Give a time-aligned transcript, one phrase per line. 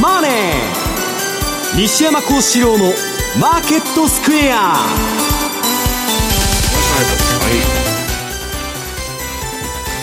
[0.00, 0.32] マネー」
[1.76, 4.88] 西山孝四郎の「マーケットスクエア」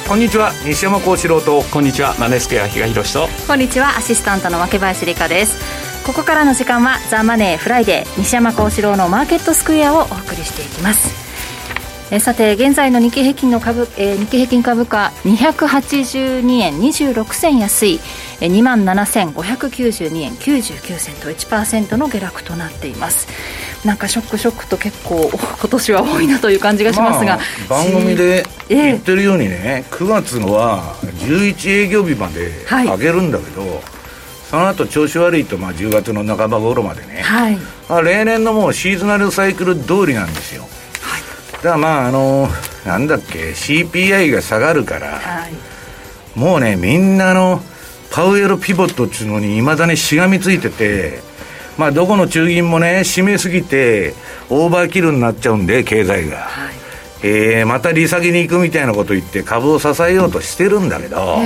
[0.07, 0.51] こんにちは。
[0.65, 1.63] 西山孝四郎と。
[1.71, 2.15] こんにちは。
[2.19, 3.29] マネースクエア比嘉宏と。
[3.47, 3.97] こんにちは。
[3.97, 5.81] アシスタントの若林理香です。
[6.05, 11.20] ここからの時間はザ・マネーフライデー西山孝四郎のマーケットスクエアをお送りしていきます
[12.13, 18.01] えさて現在の日経平均の株、えー、日経平均株価282円26銭安い
[18.41, 23.29] 2万7592円99銭と1%の下落となっています。
[23.87, 27.39] なんかショックショックと結構 今年は多いなという感じがしますが、
[27.69, 33.79] まあ、番組で言ってるようにね、えー、9月は11営業日まで上げるんだけど、はい、
[34.49, 37.57] その後調子悪いとまあ10月の半ば頃までね、はい。
[37.87, 40.67] まあ、例年のもうシーズナルサイクル通りなんですよ
[41.61, 42.47] だからまああの
[42.85, 45.53] なんだっけ CPI が下がるから、はい、
[46.35, 47.61] もうねみんなの
[48.11, 51.19] パウエルピボットっていうのにいまだにしがみついてて
[51.77, 54.13] まあどこの中銀もね締めすぎて
[54.49, 56.75] オーバーキルになっちゃうんで経済が、はい、
[57.23, 61.37] えー、また利下げに行くみたいなこと言って株を支えようとしてるんだけど、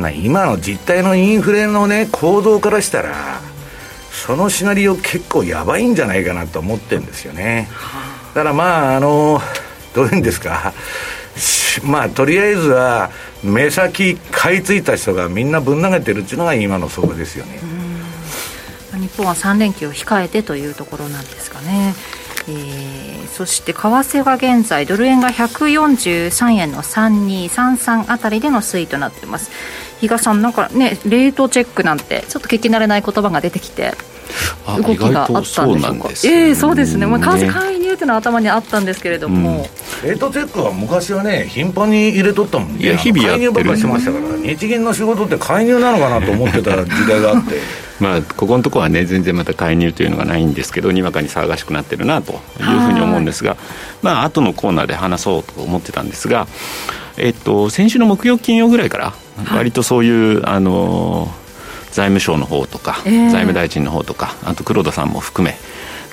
[0.00, 3.14] まあ、今の実態のインフレのね行動からしたら
[4.10, 7.68] そのシナリオ結構やばいんじゃないかなと思ってるんですよね。
[7.70, 8.03] はあ
[8.34, 9.40] だからまああの
[9.94, 10.72] どういうんですか？
[11.84, 13.10] まあとりあえずは
[13.42, 17.58] 目先買い付いた人がみんなぶん投げてるっていうのが今の相場ですよね。
[18.92, 21.94] 日本は3連休を控えてというところなんですかね。
[22.46, 29.50] えー、そして為替が現在ドル円が143円の3233あたりでの推移となっています。
[30.00, 33.94] 比嘉さんなんかねレートチェックなんてちょっと聞き慣れない言葉が出てきて。
[34.66, 36.08] 動きがあったんでしょうか。
[36.08, 37.06] うええー、そうですね。
[37.06, 43.52] まあ為替介入っていうのは頭にあったんですけれども、うん、レートチェックは昔はね頻繁に入れとったもんいや日々やってる。
[43.52, 47.60] 介入ばっかしてましたから日銀の仕事って介入なのかなと思ってた時代があって。
[48.00, 53.56] まあ、ここのところはね全然また介入というのがないんですけどにわかに騒がしくなってるなというふうに思うんですが。
[54.02, 56.48] まあ後のコーナーで話そうと思ってたんですが、
[57.16, 59.12] えっと、先週の木曜金曜ぐらいから
[59.54, 61.43] 割とそういう、あのー
[61.94, 65.56] 財務省の方とか、えー、財務大臣の方とかあと黒田さんも含め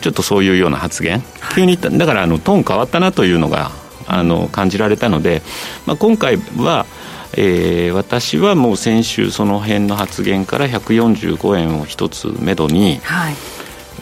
[0.02, 1.22] ちょっとそういうような発言、
[1.56, 3.72] 急にだからあのトーン変わったなというのが
[4.08, 5.42] あの感じられたので、
[5.86, 6.88] まあ、今回は、
[7.34, 13.36] えー、私はもう先週その辺の発言から145円を一つめどに、はい。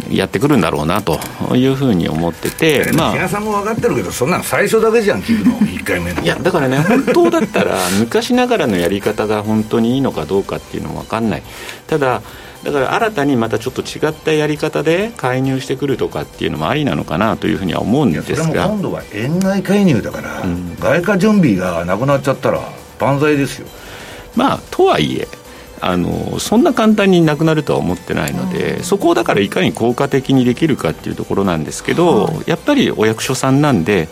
[0.09, 1.19] やってくるんだろうなと
[1.55, 6.21] いうふうに思ってて、まあ、皆さんも分かってるけど、そんなの最初だけじゃん、聞くの、1回目の。
[6.21, 11.43] いや、だからね、本当だったら、 昔ながらのやり方が本当にいいのかどうかっていうのも分かんない、
[11.87, 12.21] ただ、
[12.63, 18.67] だから新たにまたちょっと違ったやり方で介入してくるとかっていうのもありなのかなというふうには思うんですが。
[18.67, 22.61] 今度は円買い介入だから、うん、外貨準備がなくなっちゃったら
[22.99, 23.67] 万歳ですよ。
[24.35, 25.27] まあとはいえ
[25.81, 34.09] あのそんな簡単になくなるとは思ってないので、そこをだからいかに効果的にできるかっていうところなんですけど、はい、やっぱりお役所さんなんで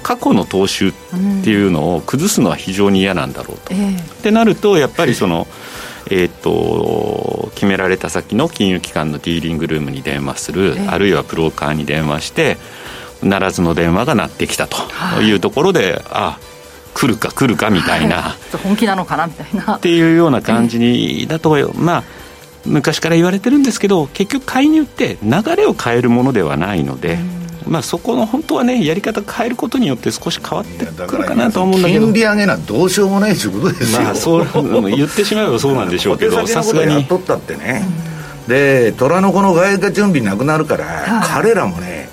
[0.00, 0.92] 過去の踏襲っ
[1.44, 3.74] ていうのを崩すのは非常に嫌なんだろうと。
[3.74, 5.46] うん、ってなるとやっぱりその、
[6.10, 12.58] えーと、決められた先の金融機関のディーリングルームに電話する、あるいはブローカーに電話して
[13.22, 14.76] ならずの電話が鳴ってきたと
[15.22, 15.32] い。
[15.32, 16.38] うところで、はい、あ
[16.94, 19.76] 来るか来るかみたいな、はい、本気なのかなみたいな。
[19.76, 22.04] っていうような感じにだと、まあ
[22.66, 27.18] 昔から言われてるんですけど結局介入って流れを変えるものではないので、
[27.66, 32.06] まあ、そこの本当はねやり方変えることによって少し変わってくるかなと思うんだけど。
[32.06, 37.86] 金利上げなどうしようもないということですよ、まあ、そう言ってしまえばそうなんでしょうけど さすがに取ったってね、
[38.48, 42.09] で虎の子の外貨準備なくなるから、はい、彼らもね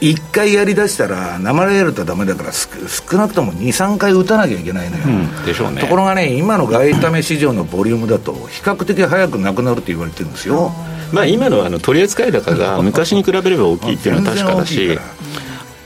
[0.00, 5.80] 1回やりだしたら生れるとダメだから少なくとも23回打たなきゃいけないのよ、うん、でしょうね。
[5.80, 10.70] ところがね今の外為市場のボリュームだと比較的早くなくなるって言われてるんですよ。
[11.12, 14.98] まあ今のあの取扱高が 昔に比べれば大きいっていうのは確かだし、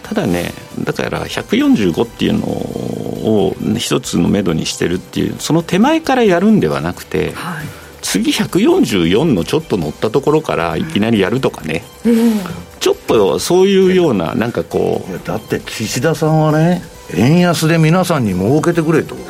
[0.03, 12.41] ただねだから145っていうのを一つのめどにしてるっていうその手前からやるんではなくて、はい次144のちょっと乗ったところからいきなりやるとかね、うん、
[12.80, 15.26] ちょっとそういうようななんかこう。
[15.26, 16.82] だって岸田さんはね
[17.14, 19.20] 円安で皆さんに儲けてくれと、は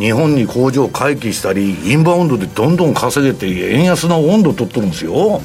[0.00, 5.40] い、日本に工場回帰したりインバウンドでどんどん稼げて円安の温度取っとるんですよ。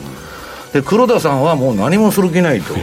[0.73, 2.73] で黒田さんはもう何もする気ないと。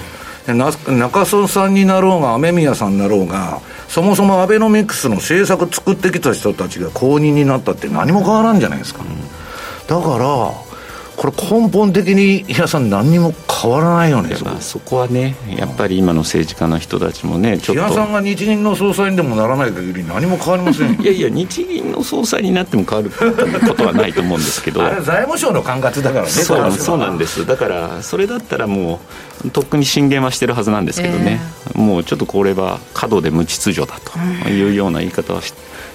[0.91, 9.42] 中曽さんになろうが雨宮さんになろうがそもそもアベノミクスの政策作ってきた人たちが公認になったって何も変わらんじゃないですか、うん
[9.87, 10.73] だから
[11.17, 13.33] これ根本的に皆さん何にも
[13.63, 14.97] 変わらないよねまあ、そこ。
[14.97, 17.95] はねやっぱり今の政治家の人たちもねちょっと。
[17.95, 24.83] さんが日銀の総裁にでもならない限り何も変わりません いやいや日銀の総裁になっても変わることはないと思うんですけど。
[24.85, 27.47] あれ財務省の管轄だからねそうそうなんです。
[27.47, 29.01] だからそれだったらも
[29.45, 35.53] うとっくに進言はしてるはずなんですけどね、えー、もうちょっとこれは過度で無秩序だというような言い方はし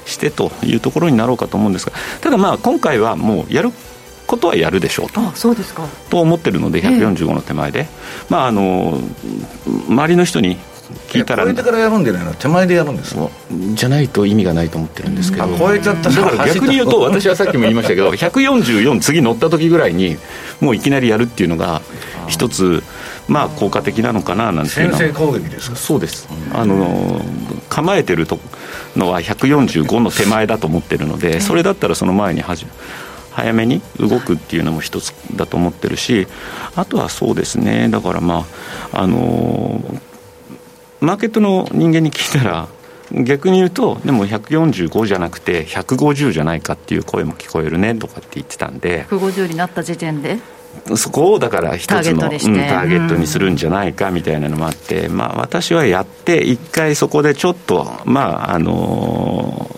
[0.08, 3.72] してというところになろうかと思うんですがただまあ今回はもうやる
[4.26, 5.22] ことはやるでしょうと。
[5.22, 5.84] あそうですか。
[6.10, 7.88] と思ってるので145の手前で、え
[8.30, 9.00] まああの
[9.88, 10.58] 周りの人に
[11.10, 12.34] 聞いたら超えてからやるんじゃないの。
[12.34, 13.16] 手前でやるんです
[13.74, 15.48] じゃないと意味がないと思ってるんですけど。
[15.58, 16.10] 超えちゃった。
[16.10, 20.18] だから逆に言うと私はさっきも言いましたけど 144次乗った時ぐらいに
[20.60, 21.82] もういきなりやるっていうのが
[22.28, 22.84] 一つ
[23.30, 25.76] まあ効果的なのかななんていうの先制攻撃ですか？
[25.78, 27.22] そうです、あの
[27.70, 28.26] 構えてる
[28.98, 32.72] のは145の手前だと思ってるのでそれだったらその前に始め
[33.32, 36.28] 早めに動くっていうのも一つだと思ってるし
[36.76, 38.46] あとはそうですねだからま
[38.92, 39.80] ああの
[41.00, 42.68] マーケットの人間に聞いたら
[43.12, 49.06] 逆に言うとでも145じゃなくて150じゃないかっていう声も聞こえるねとかって言ってたんで。
[49.06, 50.40] 150になった時点で？
[50.96, 59.70] そこをだから一つのターゲ,、うん、ターゲットにするんじゃないかみたいなのもあって、まあ、私はやって一回そこでちょっとまああの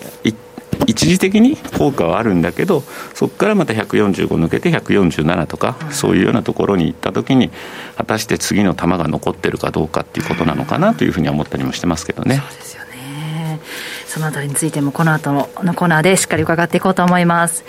[0.90, 2.82] 一時的に効果はあるんだけど
[3.14, 7.50] そこからまた145抜けて147とか、そういうようなところに行った時に
[7.96, 12.36] 果たして次の球が残ってるかどうかっていうことなのかなというふうには思ったりもしてますけどね。
[12.36, 13.60] そうですよね
[14.06, 15.44] そのあたりについてもこの後の
[15.74, 17.64] コーナーでしっかり伺っていこうと思います。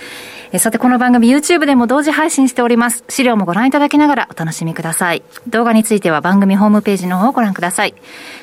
[0.60, 3.06] さて、この番組 YouTube でも同時配信しております。
[3.08, 5.24] 資料もご覧いただきながらお楽しみください。
[5.48, 7.96] 動画については番組ホームページの方をご覧ください。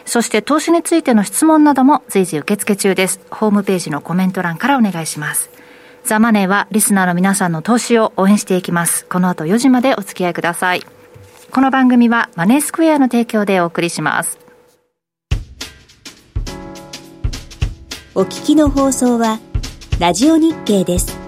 [0.07, 3.21] そして投資についての質問なども随時受付中です。
[3.31, 5.51] ホームページのコメント欄からお願いします。
[6.05, 9.05] ザ・マネーはリスナーの皆さんの投資を応援していきます。
[9.05, 10.87] この後4時までお付き合いください。
[11.51, 14.39] この番組はマネースクエアの提供でお送りします。
[18.15, 19.41] お聞きの放送は
[20.01, 21.28] ラジオ日経です。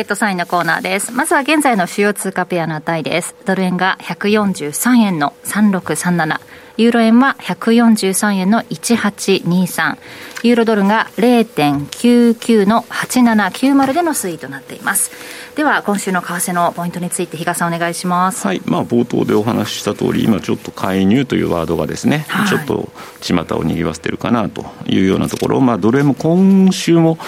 [0.00, 1.12] ケットサインのコーナーです。
[1.12, 3.34] まずは現在の主要通貨ペアの値です。
[3.44, 6.40] ドル円が143円の3637。
[6.78, 9.98] ユーロ円は143円の1823。
[10.42, 15.10] ユーロドルが0.99の8790での推移となっています。
[15.54, 18.46] では、今週の為替のポイントについて、比嘉さんお願いします。
[18.46, 18.62] はい。
[18.64, 22.88] まあ、冒頭でお話しした通り、今ちょっと介入というワードがですね、はい、ちょっと
[23.20, 27.18] 巷を賑わせてるかなというようなところ、まあ、ドル円も今週も、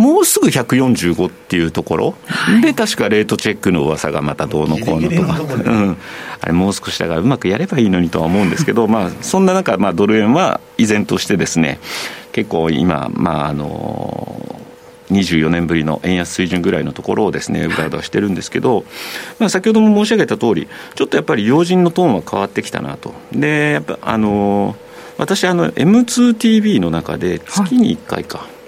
[0.00, 5.96] もうすぐ145っていうところ、はい、で、確かレートチェックの噂がまたどうのこうのとか、うん、
[6.40, 11.80] あれ、もう少しだからうまくやればいいのにとは思うんですけど、まあ、そんな中、まあ、ドル円は依然としてですね、
[12.32, 14.62] 結構今、まあ、あの
[15.10, 18.84] 24年ぶりの円安水準ぐらいのところをですね、うだうだしてるんですけど、
[19.38, 23.12] まあ、先ほども申し上げた通り、ちょっとやっぱり要人のトーンは変わってきたなと。
[23.32, 24.76] で、やっぱ、あの
[25.18, 28.59] 私、あの、M2TV の中で月に1回か、はい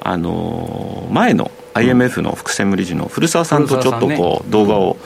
[0.00, 4.96] あの前の IMF の副専務理事の古澤さんとちょっとこう動画を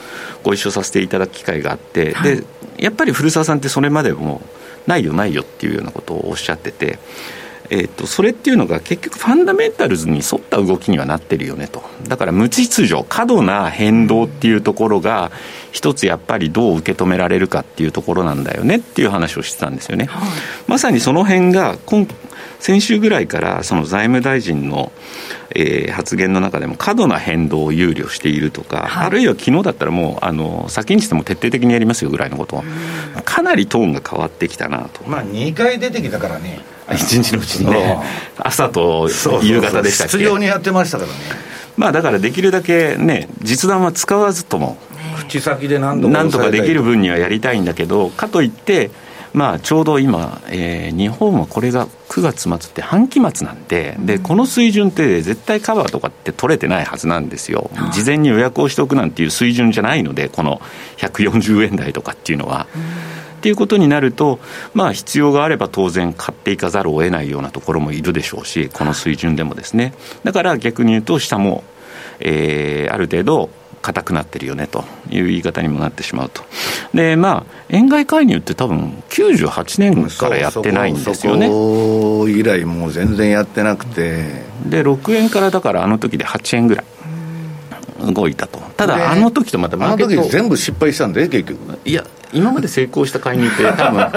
[0.43, 2.43] ご一緒させていただく機会があって、で
[2.77, 4.41] やっぱり古澤さんってそれまでも
[4.87, 6.99] ないよないよっていうようなことをおっしゃってて。
[7.69, 11.81] えーと、それっていうのが結局ファンダメンタルズに沿った動きにはなってるよねと。
[12.07, 15.31] だから無秩序過度な変動っていうところが
[15.71, 20.29] 一つやっぱりどう受け止められるかっていうところなんだよねっていう話をしてたんですよね、はい、
[20.67, 22.05] まさにその辺が今
[22.63, 24.93] 先週ぐらいからその財務大臣の、
[25.53, 32.63] えー、発言の中でも過度な変動を憂慮しているとか、はい、あるいは昨日だったらもうあの先にしても徹底的にやりますよぐらいのことを
[33.25, 35.03] かなりトーンが変わってきたなと。
[35.05, 36.61] まあ2回出てきたからね。
[36.93, 38.01] 一日のうちにね
[38.37, 39.09] 朝と
[39.41, 40.11] 夕方でしたっけ？
[40.13, 41.17] 必要にやってましたからね。
[41.75, 44.77] まあだからできるだけね、実弾は使わずとも、
[45.17, 48.89] 口先で何なんとかできる分にはやりたいんだけど、かといって、
[49.33, 60.61] まあ、ちょうど今、えー、日本はこれが9月末って半期末なんでで、この水準って絶対カバーとかって取れてないはずなんですよ、事前に予約をしておくなんていう水準じゃないので、この
[60.97, 62.67] 140円台とかっていうのは。
[63.37, 64.39] っていうことになると、
[64.73, 69.93] まあ、必要があれば当然買っていかざるを得ないようなところもいるでしょうし、この水準でもですね。
[70.23, 71.65] だから逆に言うと、下も、
[72.21, 73.49] えー、ある程度、
[73.83, 76.41] 硬くなってるよねという言い方にもなってしまうと。
[76.93, 81.47] で、まあ、円買い介入って多分98年からやってないんですよね。
[81.47, 84.43] そこ以来もう全然やってなくて。
[84.65, 86.85] で、6円からだからあの時で8円ぐらい。
[88.11, 91.79] 動いたと、ただ、あの時とまたマーケットあの時全部失敗したんで、結局。
[91.85, 94.11] いや、今まで成功した介入って、多分 あ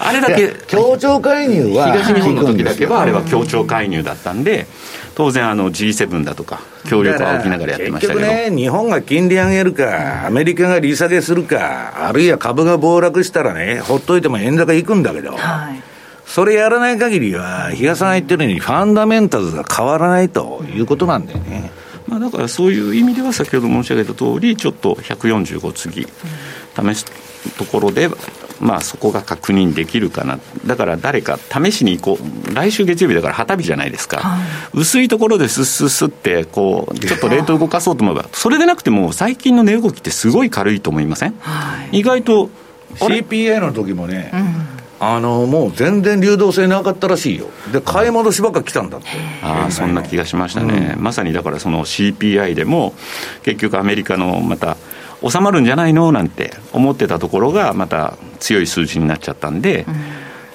[0.00, 4.66] あれだけ、協調介入は東日本の時だけは、あれは協調介入だったんで、
[5.14, 15.32] 当然あの G7 だとか、協力を置きながらやってましたけど結局ね、日本が金利上げるか、アメリカが利下げするか、あるいは株が暴落したらね、ほっといても円高いくんだけど。
[15.36, 15.82] はい
[16.26, 21.70] それやらない限りは、比嘉さんが言ってるように、ファンダメンタルズが変わらないということなんだよね。
[22.08, 27.04] まあ、だからそういう意味では、先ほど申し上げた通り、ちょっと145次、試す
[27.56, 28.08] ところで、
[28.60, 34.40] まあ、そこが確認できるかな、だから誰か試しに行こう、来週月曜日だから旗日じゃないですか、はい、
[34.74, 42.50] 薄いところですっすっすってこう、ちょっとレート動かそうと思えば、それでなくても、最近の値動きってすごい軽いと思いません、はい、意外と
[42.96, 44.74] CPA の時もね、うん。
[45.00, 49.08] あのもう全然流動性なかったらしいよ、で買い戻しばっか来たんだって、
[49.42, 52.94] あそんな気がしましたね、うん、まさにだからその CPI でも、
[53.42, 54.76] 結局、アメリカのまた
[55.26, 56.12] 収まるんじゃないの？
[56.12, 59.90] なんて思ってたところがまた強い数字になっちゃったんで、う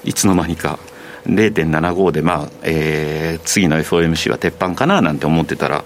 [0.06, 0.78] ん、いつの間にか
[1.26, 5.84] 0.75で、まあえー、次の FOMC は鉄板かななんて思ってたら。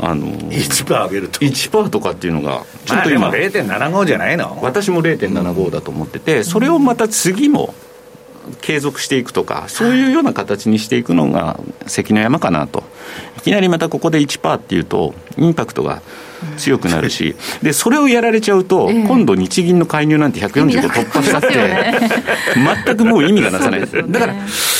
[0.00, 1.40] あのー、1%上げると。
[1.40, 4.56] 1%とかっていうのがちょっと今、まあ、0.75じゃないの？
[4.62, 7.74] 私も0.75だと思ってて、それをまた次も
[8.60, 11.58] 継続していくとか、そういうような形にしていくのが
[11.88, 12.84] 関の山かなと、
[13.38, 16.00] いきなりまたここで1%っていうと、インパクトが
[16.56, 21.48] 強くなるし、でそれをやられちゃうと、今度、日銀の介入なんて145突破したって、
[22.86, 23.96] 全くもう意味がなさないです。
[24.08, 24.34] だから、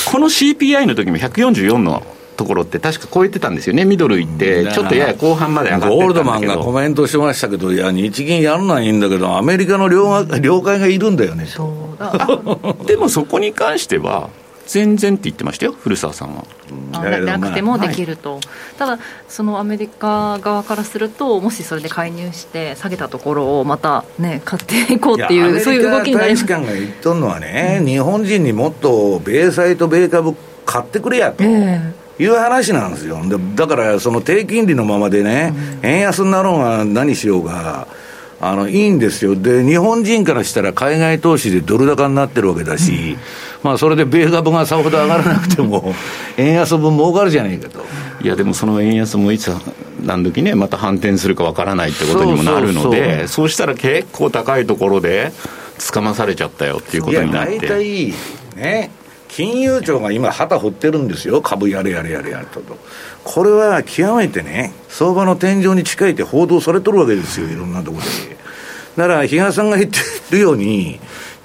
[0.05, 2.03] この CPI の時も144の
[2.37, 11.45] ところって確か超えてたんですよね、ミドルいって、ちょっとやや後半まで上がってゴールドマンがコメントしてましたけど、いや、日銀やるのはいいんだけど、アメリカの了了解がいるんだよね。
[11.45, 11.65] そ
[11.97, 12.15] うだ。
[12.85, 14.29] でもそこに関しては、
[14.69, 16.45] 全然って言ってましたよ、古澤さんは。
[16.91, 18.41] なくてもできると、はい、
[18.77, 30.35] ただ、そのアメリカ側からすると、もしそれで介入して、下げたところをまたね、買っていこうっていう、 そういう動きになります大使館が言っとるのはね、うん、日本人にもっと米債と米株
[30.67, 31.43] 買ってくれやと。
[31.43, 33.17] えーいう話なんですよ。
[33.55, 37.87] だから、その低金利のままでね、円安になろうが何しようが、
[38.41, 39.35] あの、いいんですよ。
[39.35, 43.17] で、日本人からしたら海外投資でドル高になってるわけだし、うん、
[43.63, 45.93] まあ、それで米株がさほど上がらなくても、
[46.37, 47.85] 円安分儲かるじゃないかと。
[48.21, 49.51] いや、でもその円安もいつ
[50.03, 55.31] 何時ね、また反転するかわからないってことにもなるので、そうしたら結構高いところで、
[55.77, 57.51] つかまされちゃったよっていうことになって。
[57.51, 58.13] いや、大体、
[58.55, 58.91] ね、
[59.29, 62.61] 金融庁が今、旗振ってるんですよ、株やれやれやれやれと。
[63.23, 68.37] これは極めてね、相場の天井に近いって報道されとるわけですよ、いろんなところで。
[68.97, 69.99] だから、比嘉さんが言って
[70.31, 70.99] るように、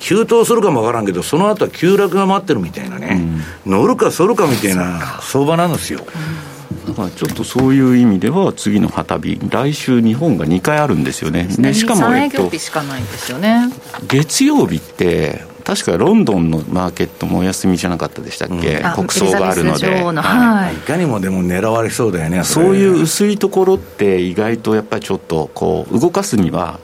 [0.05, 3.23] 急騰するかもわからんけど、その後は急落が待ってるみたいなね、
[3.67, 6.01] うん、乗るか反るかみたいな相場なんですよ。
[6.87, 12.51] だからちょっとそういう意味では、次の旗日、来週、日本が2回あるんですよね、ねしかも、えっと、
[14.07, 20.77] 月曜日って、確かロンドンのマーケットもお休みじゃなかったでしたっけ、うん、国葬があるので、はい、い。
[20.81, 26.81] かにもでも狙われそうだよねそういう薄いところって意外とやっぱりちょっとこう動かすには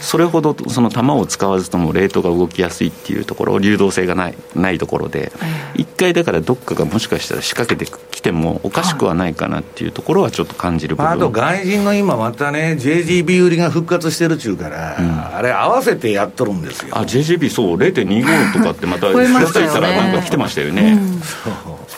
[0.00, 5.32] それほどその球を使わずともレートが動きやすいっていうところ流動性がないないところで
[5.74, 16.96] 一回だからどっかがもしかしたら仕掛けてきてもおかしくはないかなっていうところはちょっと感じる部分、あと外人の今またね JGB 売りが復活してるっちゅうから、うん、あれ合わせてやっとるんですよ。
[16.96, 21.20] あ JGB そう0.25とかってまた気が付いたらなんか来てましたよね、うん、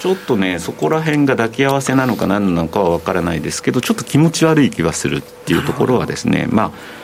[0.00, 6.97] ちょっとねそこら辺が抱き合わせなのか何なのかは分からないですけどちょっと気持ち悪い気がするっていうところはですねまあ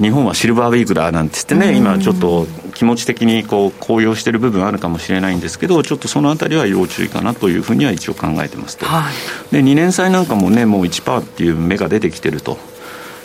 [0.00, 8.86] 日本はシルバーウィークだなんて言ってね、今ちょっと気持ち的にこう高揚している部分あるかもしれないんですけど、ちょっとそのあたりは要注意かなというふうには一応考えてますと。
[8.86, 9.10] は
[9.52, 12.58] い、で2年債なんかもね、もう1%っていう目が出てきてると。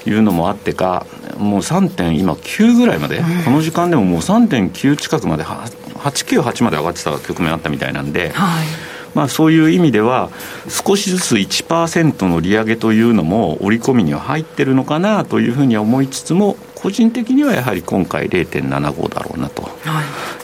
[0.08, 1.08] いうのもあってか、
[1.40, 2.20] もう 3.
[2.20, 8.68] 今9ぐらいまで、この時間でももう3.9近くまで、898まで上がってた局面あったみたいなんで、はい
[9.16, 10.30] まあ、そういう意味では、
[10.68, 19.72] 少しずつ1%の利上げというのも織り込みには入ってるのかなというふうには思いつつも、個人的にはやはり今回0.75だろうなと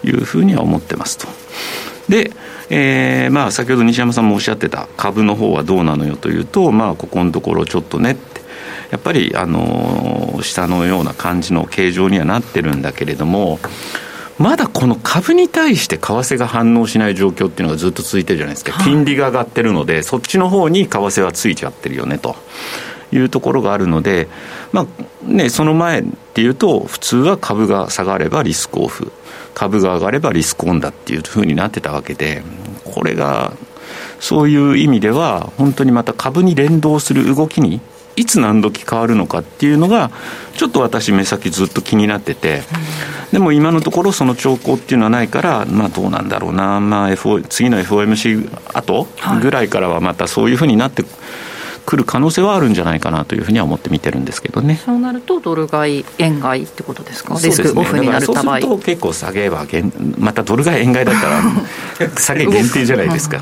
[0.04, 1.28] いうふうには思ってますと。
[2.10, 2.32] で、
[2.70, 8.42] えーまあ、先ほど西山さんもおっしゃってた株の方はどうなのよというと、まあ、ここのところちょっとねって
[8.92, 13.60] やっぱり、あのー、下のような感じの形状にはなってるんだけれども
[14.38, 22.36] まだこの株に対して為替が反応しない状況っていうのがずっと続いてるじゃないですか、金利が上がってるので、そっちの方に為替はついちゃってるよねと。
[23.14, 24.28] いうところがあるので、
[24.72, 24.88] ま
[25.24, 29.12] あね、その前っていうと、普通は株が下がればリスクオフ、
[29.54, 32.42] 株が上がればリスクオンだっていうふうになってたわけで、
[32.86, 33.54] これが
[34.20, 37.82] そういう意味では、本当にまた株に連動する動きに
[38.22, 40.12] いつ何時変わるのかっていうのが、
[40.56, 42.62] ちょっと私、目先ずっと気になってて、
[43.32, 49.08] でも今のところ、その兆候っていうのはないから、まあ、どうなんだろうな、まあ FO、次の FOMC 後
[49.42, 51.04] ぐらいからはまたそういうふうになって。
[51.84, 54.80] くる可能性はあるんじゃないかなというふうには思って見てるんですけどね。
[54.86, 59.66] そうなると、ドル買い、円買いってことですか、リスクオフになるそうすると結構下げは、
[60.20, 61.42] またドル買い、円買いだったら、
[62.22, 63.40] 下げ限定じゃないですか。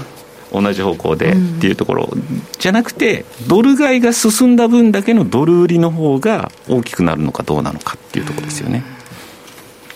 [0.52, 2.10] 同じ方向でっていうところ
[2.58, 8.84] じゃなくて、ドル買いが進んだ分だけのドル売りの方が大きくなるのかどうなのかっていうところですよね。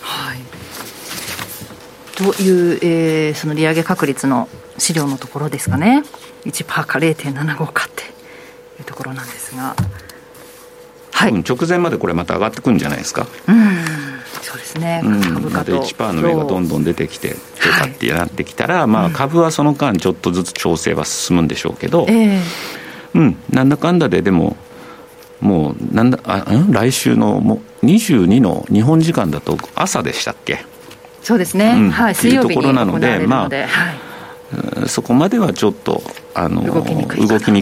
[0.02, 0.40] はい、
[2.16, 6.04] という、えー、その利上げ確率の資料のところですかね、
[6.46, 9.76] 1%か0.75かっていうところなんですが。
[11.32, 13.28] はい、直前までこれまた上がってくるんじゃないですか？
[13.48, 13.56] うん。
[14.42, 15.72] そうですね、うん、株価と。
[15.72, 22.42] 1%の上がどんどん出てきてとかってなってきたら、はい、まあ、株はその間ちょっとずつ調整は進むんでしょうけど、えー、
[23.16, 24.58] うん、なんだかんだででも
[25.40, 30.66] もうなんだあ来週のも22の日本時間だと朝でしたっけ？
[31.22, 33.56] そうですね、うん、はい、水曜日に行われるので、まあ、は
[34.84, 34.88] い。
[34.88, 36.04] そこまではちょっと
[36.36, 37.08] あの動きに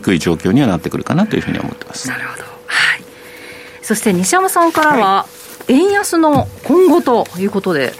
[0.01, 2.09] くい状況にはなってくるかなというふうに思ってます。
[2.09, 2.50] なるほど、はい、
[3.91, 7.93] そして西山さんからは、はい円安の今後ということで。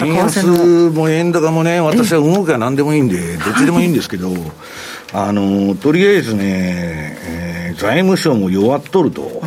[0.00, 4.32] 円安も円高もね、私は動きは何でもいいんで、どっちでもいいんですけど、
[5.14, 9.42] あのとりあえずね、えー、財務省も弱っとると、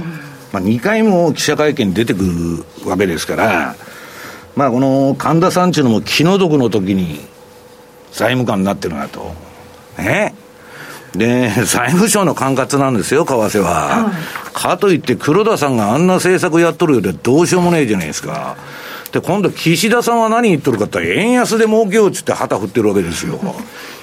[0.54, 2.24] まあ、2回も記者会見出てく
[2.84, 3.76] るわけですから、
[4.56, 7.28] まあ、この神田さんちゅうのも気の毒の時に
[8.12, 9.34] 財務官になってるなと。
[9.98, 10.34] ね
[11.14, 13.70] で、財務省の管轄なんですよ、為替は。
[13.70, 18.58] はい、かといって黒田さんがあんな政策やっとるようでどうしようもないじゃないですか。
[19.12, 23.40] で、今度岸田さんは何言っとるかって円安で儲けようっつって旗振ってるわけですよ。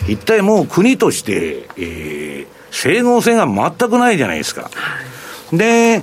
[0.08, 4.70] 一体もう国として、えー、整合性が全くないじゃないですか。
[5.52, 6.02] で、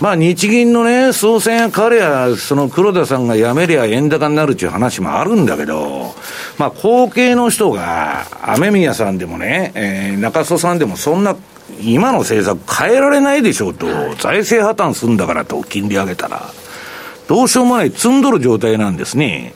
[0.00, 6.14] まあ日銀のね、総裁が彼や、その黒田さんが辞めりゃ円高になるっていう話もあるんだけど、
[6.58, 11.36] まあ後継の人が、雨宮さんでもね、えー、中曽さんでもそんな、
[11.82, 13.86] 今の政策変えられないでしょうと、
[14.16, 16.50] 財政破綻するんだからと、金利上げたら。
[17.28, 19.52] どうしようもない、積んどる状態なんですね。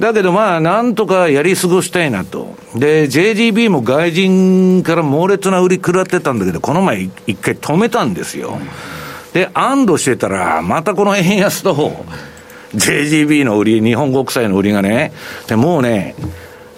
[0.00, 2.56] だけどまあ、なんとかやり過ごしたいなと。
[2.74, 8.58] で、JGB も外人から猛烈な売り食らってたんだけど、この前一回止めたんですよ。
[8.60, 9.03] うん
[9.34, 12.06] で、安堵してたら、またこの円安と、
[12.74, 15.12] JGB の売り、日本国債の売りがね、
[15.48, 16.14] でもうね、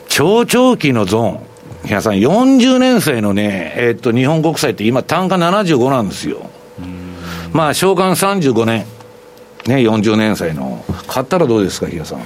[0.09, 1.41] 超長期のゾーン、
[1.85, 6.51] 皆さん、40年債のね、えっと、日本国債って今、単価75なんですよ。
[7.53, 8.87] まあ、償還35年、
[9.67, 10.83] ね、40年債の。
[11.07, 12.21] 買ったらどうですか、比嘉さん。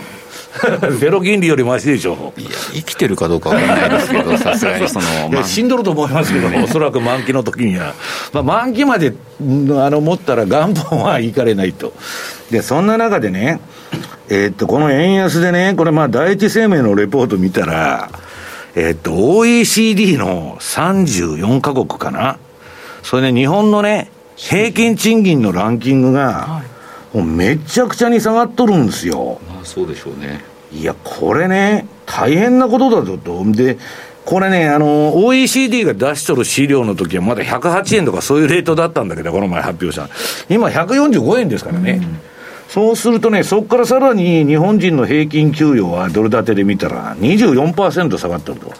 [0.98, 7.94] ゼロ金利よりましでしょいや、生きてるかどうかわからないですけど、 さすがにその、まあ、死んどると思いますけど、 おそらく満期の時には。
[8.32, 9.12] まあ、満期まで、あ
[9.90, 11.92] の、持ったら元本はいかれないと。
[12.50, 13.60] で、そんな中でね、
[14.28, 18.10] えー、っと、この円安でね、これまあ、第一生命のレポート見たら、
[18.74, 22.38] えー、っと、OECD の34カ国かな。
[23.02, 26.69] それね、日本のね、平均賃金のランキングが、はい
[27.12, 29.40] もうめちゃくちゃに下がっとるんですよ。
[29.48, 30.42] まあそうでしょうね。
[30.72, 33.44] いや、これね、大変なことだぞと。
[33.52, 33.78] で、
[34.24, 40.08] これね、あの、OECD が出しとる資料の時はまだ108円とかそういうレートだったんだけど、この前発表した。
[40.48, 42.00] 今145円ですからね。
[42.00, 42.20] うん、
[42.68, 48.72] そうするとね、そこからさらに日本人の平均給与はドル建てで見たら24%下がってると。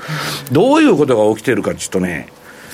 [0.52, 2.28] どういうことが起きてるかちょっとね、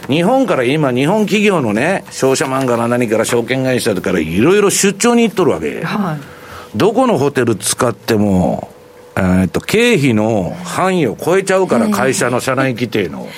[0.09, 5.83] 日本から今、日本企業のね、商社マンから何から証券会社からいろいろ出張に行っとるわけ。
[5.83, 8.71] はい、どこのホテル使っても、
[9.16, 13.29] えー、っと、経費の範囲を超えちゃうから、会社の社内規定の。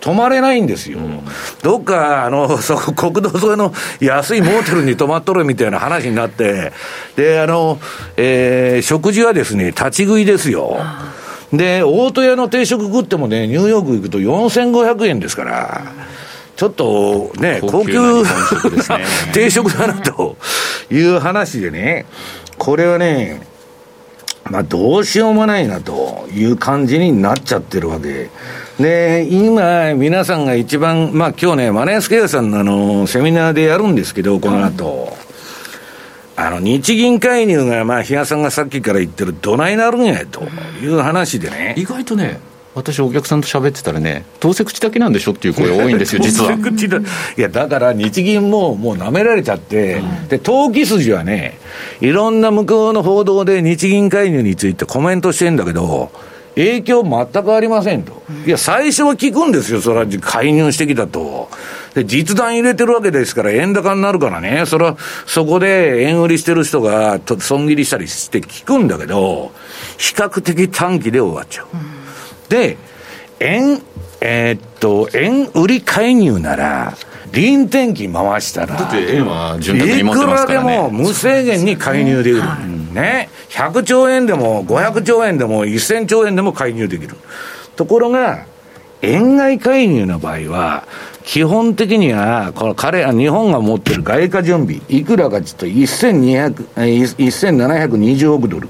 [0.00, 0.98] 泊まれないんですよ。
[0.98, 1.20] うん、
[1.62, 6.72] どっか、あの、そこ、国道沿いの安いモーテルに泊まっとるみたいな話になって、
[7.16, 7.80] で、あの、
[8.18, 10.78] えー、食事はですね、立ち食いですよ。
[11.56, 15.82] で、大戸屋の定食食ってもね、ニューヨーク行くと4500円ですから、
[16.56, 17.94] ちょっとね、高級
[19.32, 20.36] 定食だなと
[20.90, 22.06] いう話でね、
[22.58, 23.42] これはね、
[24.50, 28.28] まあ、どうしようもないなという感じになっちゃってるわけ。
[28.78, 35.16] で、今、皆さんが一番、まあ今日ね、マネースケアさんのあの、セミナーでやるんですけど、この後。
[36.36, 40.42] あの、日銀介入が、まあ、比嘉さんがさっきから言ってる、どないなるんやと
[40.82, 41.74] いう話でね。
[41.78, 42.40] 意外とね、
[42.74, 46.52] 私、お客さんと喋ってたらね、どうせ口だけなんでしょっていう声多いんですよ、実は。
[47.36, 51.58] いや、だから日銀ももう舐められちゃって、うん、で、投機筋はね、
[52.00, 56.10] いろんな向こうの報道で日銀介入についてコメントしてんだけど、
[56.54, 58.22] 影響全くありませんと。
[58.46, 61.48] いや、最初は聞くんですよ、それは介入してきたと。
[61.94, 69.52] で、実弾入れてるわけですから、円高になるからね、それは、そこで円売りしてる人が、と損切りしたりして聞くんだけど、
[69.98, 71.66] 比較的短期で終わっちゃう。
[72.48, 72.76] で、
[73.40, 73.80] 円、
[74.20, 76.94] えー、っと、円売り介入なら、
[77.32, 80.74] 臨転機回したら、だって円は潤沢に持ってますからね。
[80.74, 82.42] いくらでも無制限に介入できる。
[82.94, 83.28] ね。
[83.50, 87.16] 100兆円でも500兆円でも1000兆円でも介入できる。
[87.76, 88.46] ところが、
[89.02, 90.86] 円買い介入の場合は、
[91.24, 98.68] 基本的には、この彼、日本が持ってる外貨準備、いくらかちょっと1200、1720億ドル。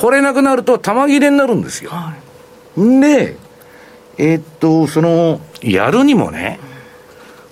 [0.00, 1.90] これなくなると玉切れになるんですよ。
[1.90, 2.14] は
[2.76, 3.36] い、で、
[4.18, 6.58] えー、っと、その、やるにもね、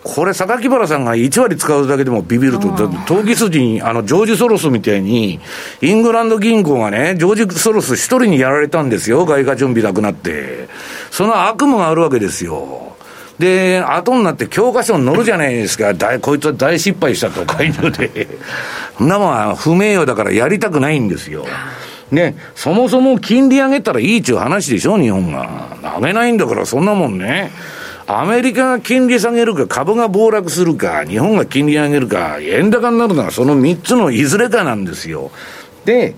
[0.04, 2.68] これ、榊原さんが1割使うだけでもビビると、
[3.06, 5.40] 投機筋に、あの、ジョージ・ソロスみたいに、
[5.80, 10.68] イングランド銀行がね、ジョージ・ソロス一人にやられたんですよ、外貨準備なくなって。
[11.10, 12.94] その悪夢があるわけですよ。
[13.38, 18.28] で、後になって教科書に載るじゃないですか、大こいつは大失敗したと、介入で。
[18.98, 21.46] そんなもんは不名誉だからやりたくないんですよ。
[22.10, 25.78] ね、そもそも金利上げたらいいっちゅう話でしょ、日本が。
[25.98, 27.50] 上げないんだから、そんなもんね。
[28.06, 35.30] アメリカが金利下げるか、株が暴落するか、日本が金利上げるか、円高になるのはその3つのいずれかなんですよ。
[35.84, 36.14] で、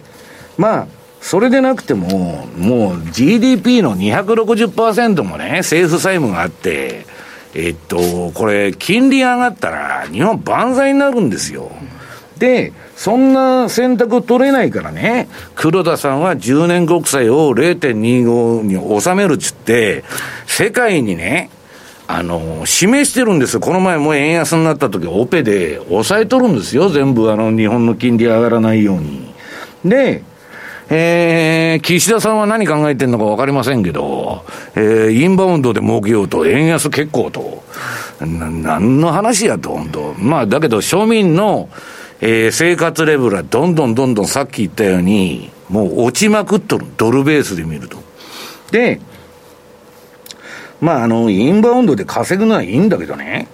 [0.57, 0.87] まあ、
[1.21, 7.07] それでなくても、もう GDP の260%もね、政府債務があって、
[7.55, 11.71] えっと、これ、金利上がったら、日本万歳になるんですよ。
[12.39, 20.05] で、そんな選択取れないからね、黒田さんは10年国債を0.25に収めるっつって、
[20.47, 21.51] 世界にね、
[22.09, 23.61] あの、示してるんですよ。
[23.61, 26.89] この前も円安になった時、オペで抑えとるんですよ。
[26.89, 29.33] 全部あの、日本の金利上がらないように。
[29.85, 30.23] で、
[30.89, 34.45] えー、岸田さんは何考えてるのか分かりませんけど、
[34.77, 37.65] えー、インバウンドで儲けようと、円安結構と、
[38.21, 41.69] な、何の話やと、本当まあ、だけど庶民の、
[42.21, 46.87] えー、生活レベルはどんどんどんどんさっき言ったように、もう落ちまくっとる。
[46.97, 47.99] ドルベースで見ると。
[48.71, 49.01] で、
[50.81, 53.49] まあ、あの、インバウンドで稼ぐのはいいんだけどね。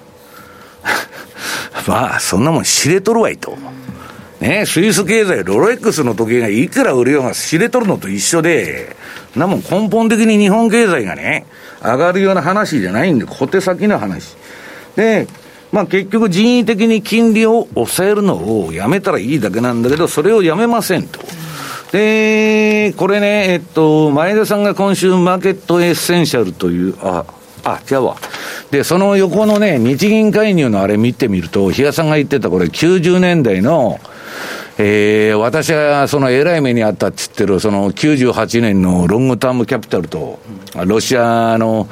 [1.86, 3.56] まあ、そんなもん知れとるわいと。
[4.40, 8.96] ね、スイス経済、ロレックスの時計がいくら売るようが知れとるのと一緒で、
[9.36, 11.46] なもん根本的に日本経済がね、
[11.80, 14.36] 上がるような話じゃないんで、小手先の話。
[14.96, 15.28] で、
[15.70, 21.20] まあ結局人為的に金利を抑えるのをやめたらいいだけなんだけど、それをやめませんと。
[21.92, 27.24] で、これね、えっと、前田さんが今週マーケットエッセンシャルという、あ、
[27.64, 28.16] あ、違うわ。
[28.70, 34.00] で、その横のね、日銀介入のあれ見てみると、比嘉さんが言ってたこれ90年代の、
[34.78, 40.40] えー、私がその偉い目にあったって言ってる、その98年のロングタームキャピタルと、
[40.86, 41.88] ロシアの、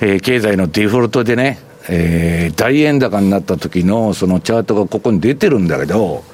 [0.00, 1.58] えー、経済のデフォルトでね、
[1.90, 6.24] えー、大円高になった時のそのチャートがここに出てるんだけど、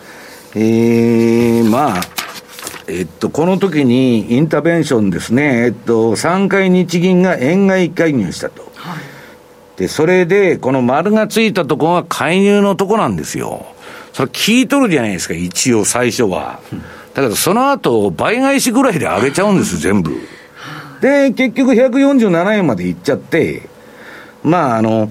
[0.54, 2.00] えー、まあ、
[2.94, 8.70] えっと、この時にインターベンションですね、えっと、3回日銀が円買い介入したと。
[8.74, 13.64] はい、で、それで、この丸がついたとこが介入のとこなんですよ。
[14.12, 16.60] それ聞いとるじゃないですか、一応最初は。
[17.14, 20.12] だけど、その後、倍返しぐらいで上げちゃうんです、全部。
[21.00, 23.62] で、結局147円までいっちゃって、
[24.42, 25.10] まあ、あの、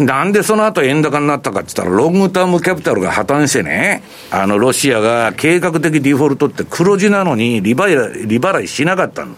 [0.00, 9.34] なんでその後円高になったかって言ったら、ロングタームキャピタルが破綻してね、あの、ロシアが計画的デフォルトって黒字なのに利払い、利払いしなかったの。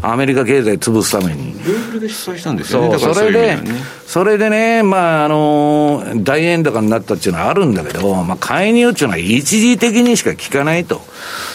[0.00, 1.52] アメリカ経済潰すために。
[1.64, 2.98] ルールで主催したんですよね。
[2.98, 3.58] そう、それで、
[4.06, 11.00] それでね、まあ、あの、大円高になったっていうのはあるんだけど、まあ、介入っていうのは一時的にしか効かないと。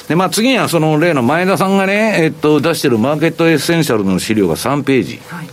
[0.09, 5.21] で、まあ、次はその例の前田さんがね、えっと、出してるマーケットエッセンシャルの資料が3ページ。
[5.29, 5.47] はい、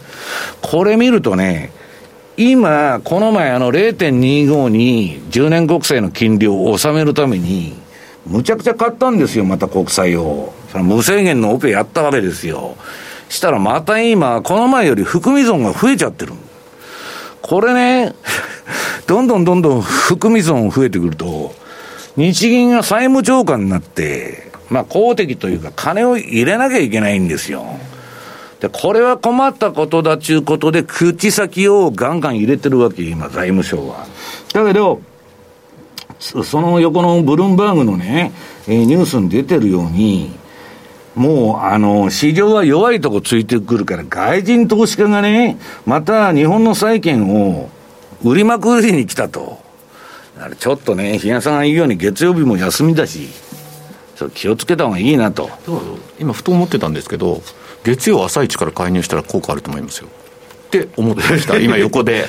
[0.60, 1.70] これ見るとね、
[2.42, 7.74] 今、この前、あの0.25に10年国債の金利を収めるために、
[8.26, 10.54] むちゃくちゃ買ったんですよ、また国債を。
[10.72, 12.76] その無制限のオペやったわけですよ。
[13.28, 16.32] したらまた今、この前より含み損が増えちゃってる。
[17.42, 18.14] これね、
[19.06, 21.54] どんどん どんどん含み損増えてくると、
[22.16, 27.66] 日銀が債務超過になって、まあ公的というか金を入れなきゃいけないんですよ。
[28.60, 34.06] で、これは困ったことだちゅうことで、口先をガンガン入れてるわけ、今、財務省は。
[34.52, 35.00] だけど、
[36.18, 38.32] その横のブルームバーグのね、
[38.66, 40.30] ニュースに出てるように、
[41.14, 47.70] もう、あの、市場は弱いとこついてくるから、外人投資家がね、また日本の債券を
[48.22, 49.58] 売りまくりに来たと。
[50.58, 53.28] ちょっとね、日野さんが言うように月曜日も休みだし、
[54.34, 55.50] 気をつけた方がいいなと。
[56.18, 57.42] 今、ふと思ってたんですけど、
[57.84, 60.08] 月曜朝一から介入したら効果あると思いますよ。
[60.08, 62.26] って思ってました、今、横で、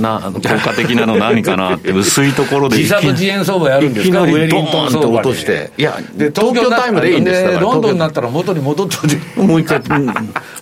[0.00, 7.44] な効果的なの何かなって、薄いところで、自作自演相場やるんですか、ウェリントンって落として、いや、で東京タイムでいいんです。
[7.44, 9.80] から、ロンドンになったら元に戻っともう一回、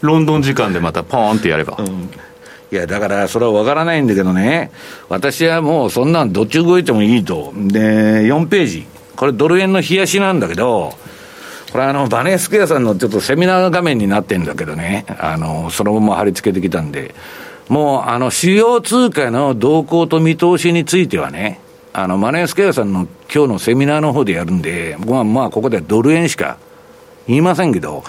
[0.03, 1.79] ロンドン時間でまたポーンってやれば。
[1.79, 2.11] うん。
[2.71, 4.71] いや、だからそれは分からないんだけどね、
[5.09, 7.55] 私はもうそんなんどっち動いてもいいと。
[7.57, 7.81] で、
[8.25, 8.87] 4ページ。
[9.17, 10.93] これドル円の冷やしなんだけど、
[11.75, 17.17] これあの、バネスクエアさんのちょっとセミナー画面になってんだけどね、あの、そのまま貼り付けてきたんで、
[17.69, 21.59] もう、あの、主要通貨の動向と見通しについてはね、
[21.93, 26.59] あの、マネースクエアさんの今日のセミナーの方でやるんで、僕はまあ、ここでドル円しか
[27.27, 28.05] 言いませんけど、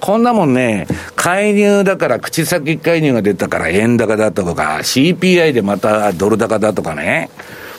[0.00, 7.28] こんなもんね、介入だから口先介入が出たから円高だとか、CPI でまたドル高だとかね、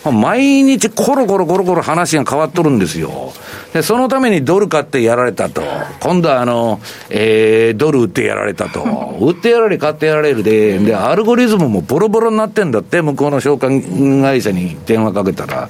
[0.10, 3.34] 毎日コロコロコロコロ話が変わっとるんですよ。
[3.74, 5.62] で、そのためにドル買ってやられたと。
[6.00, 8.82] 今度はあの、えー、ドル売ってやられたと。
[9.20, 15.70] 売ってやられ、買ってやられるで、で、アルゴリズムもボロボロになってんだって、向こうの証券会社に電話かけたら。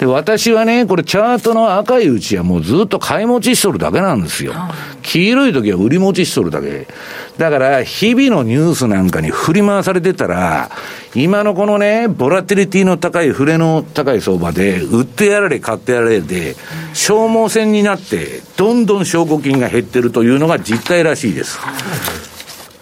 [0.00, 4.54] で、私はね、これチャートの赤いうちはもうずっと買い持ちしとるだけなんですよ。
[5.02, 6.88] 黄色い時は売り持ちしとるだけ。
[7.36, 10.70] だから、日々のニュースなんかに振り回されてたら、
[11.14, 16.56] 今のこのね、ボラティリティの高い、触れの高い相場で、売ってやられ、買ってやられで、
[16.94, 21.58] 消耗戦になって、どんどん証拠金が減ってるというのが実態らしいです。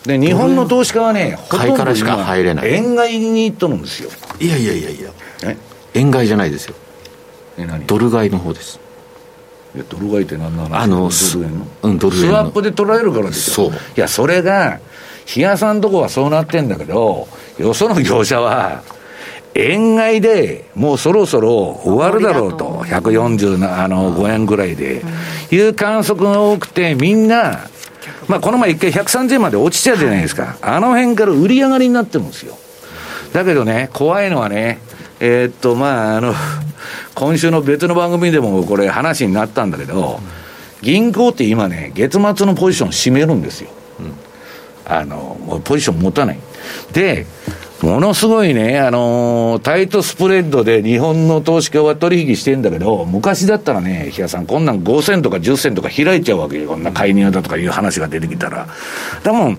[0.04, 4.10] で、日本の投資家はね、ほとんど今、円買いに行っとるんですよ。
[4.38, 5.10] いやいやいやいや、
[5.94, 6.76] 円買いじゃないですよ。
[7.86, 8.80] ドル買いの方です。
[9.88, 13.80] ドル買いって何なのあのドル円の、うん、ドル円スワップで取られるからですよそう。
[13.96, 14.80] いやそれが
[15.26, 18.82] 日嘉さんとこはそうなってんだけどよその業者は
[19.54, 25.02] 円買いでもうそろそろ終わるだろうと、140あの5円ぐらいで、
[25.50, 27.68] いう観測が多くて、みんな、
[28.28, 32.56] まあ、この前一回130円まで落ちちゃうじゃないですか、あの辺から売り上がりになってるんですよ。
[33.32, 34.78] だけどね、怖いのはね、
[35.18, 36.34] えー、っと、まあ、あの、
[37.14, 40.20] 今週の別の番組でもこれ話になったんだけど、
[40.82, 43.70] 銀行って今ね、月末のポジション占めるんですよ。
[44.88, 46.38] あの、もうポジション持たない。
[46.92, 47.26] で、
[47.82, 56.68] ものすごいね、あのー、タイトスプレッドで日本の投資家は取引してんだけど、昔だったらね、比嘉さん、こんなん5銭とか10銭とか開いちゃうわけよ。
[56.68, 58.66] こんな介入だとかいう話が出てきたら。
[59.22, 59.56] でも、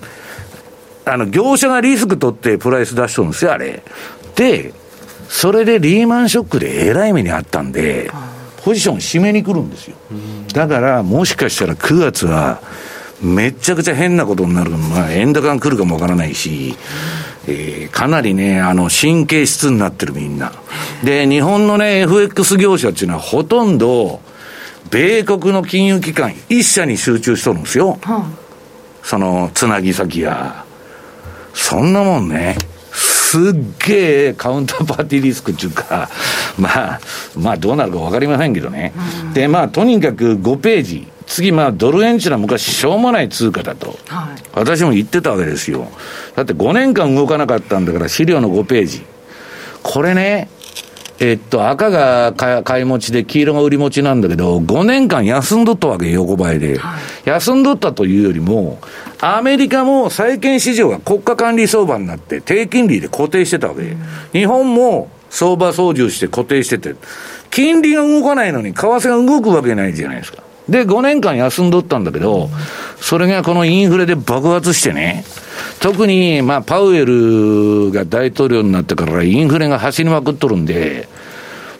[1.05, 3.84] あの、業者がリスク取ってプライス出しとるんですよ、あれ。
[4.36, 4.73] で、
[5.30, 8.12] それでリーマンショックでえらい目にあったんで、
[8.63, 9.96] ポジション締めに来るんですよ。
[10.54, 12.60] だから、もしかしたら9月は、
[13.22, 14.72] めちゃくちゃ変なことになる。
[14.72, 16.76] まあ、円高が来るかもわからないし、
[17.48, 20.52] えー、かなりね、あの、神経質になってるみんな。
[21.04, 24.22] で、日本のね、FX 業者っていうのはほとんど、
[24.89, 28.00] 米国の金融機関一社に集中しとるんですよ。
[29.04, 30.65] その、つなぎ先が。
[31.54, 32.58] そんなもんね、
[33.30, 33.54] すっ
[33.86, 36.10] げえカウンターパーティーリスクっていうか、
[36.58, 37.00] まあ、
[37.38, 38.92] まあどうなるか分かりませんけどね。
[39.28, 41.08] うん、で、まあとにかく5ページ。
[41.28, 45.88] 次、まあ、ドル円っていうのは昔、しょうもない通貨だと、はい、私も言ってたわけですよ。
[46.36, 49.04] だって5年間動かなかったんだから、資料の5ページ。
[49.84, 50.50] これね、
[51.20, 56.80] えっと、赤が買い持ちで黄色が売り持ちなんだけど、5年間休んどったわけ、横ばいで。
[56.80, 58.80] はい、休んどったというよりも、
[59.21, 63.82] アメリカも債券市場が国家管理相場になって低金利で固定してたわけ。
[63.82, 63.97] で、
[64.32, 66.95] 日本も相場操縦して固定してて、
[67.51, 70.43] 金利が動かないのに為替が動くわけないじゃないですか。
[70.69, 72.49] で、5年間休んどったんだけど、
[73.01, 75.25] それがこのインフレで爆発してね、
[75.82, 81.10] 特に、まあ、パウエルが大統領になってからインフレが走りまくっとるんで、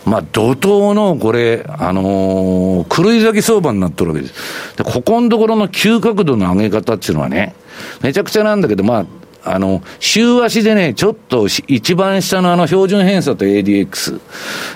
[0.06, 4.78] まあ、怒涛のこれ、あのー、狂い咲き相場になってるわけです。
[4.78, 7.54] で、ここのところの急角度の上げ方っていうのはね、
[8.02, 9.06] めちゃくちゃなんだけど、まあ、
[9.44, 14.20] あの、週足でね、ちょっと一番下のあの標準偏差と ADX、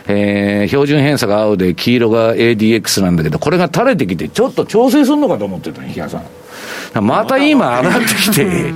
[0.07, 7.05] えー、標準偏差が青で黄色が ADX なんだけど、これが垂れてきて、ちょっと調整するのかと思ってたね、日嘉さん。
[7.05, 8.73] また今上がってきて、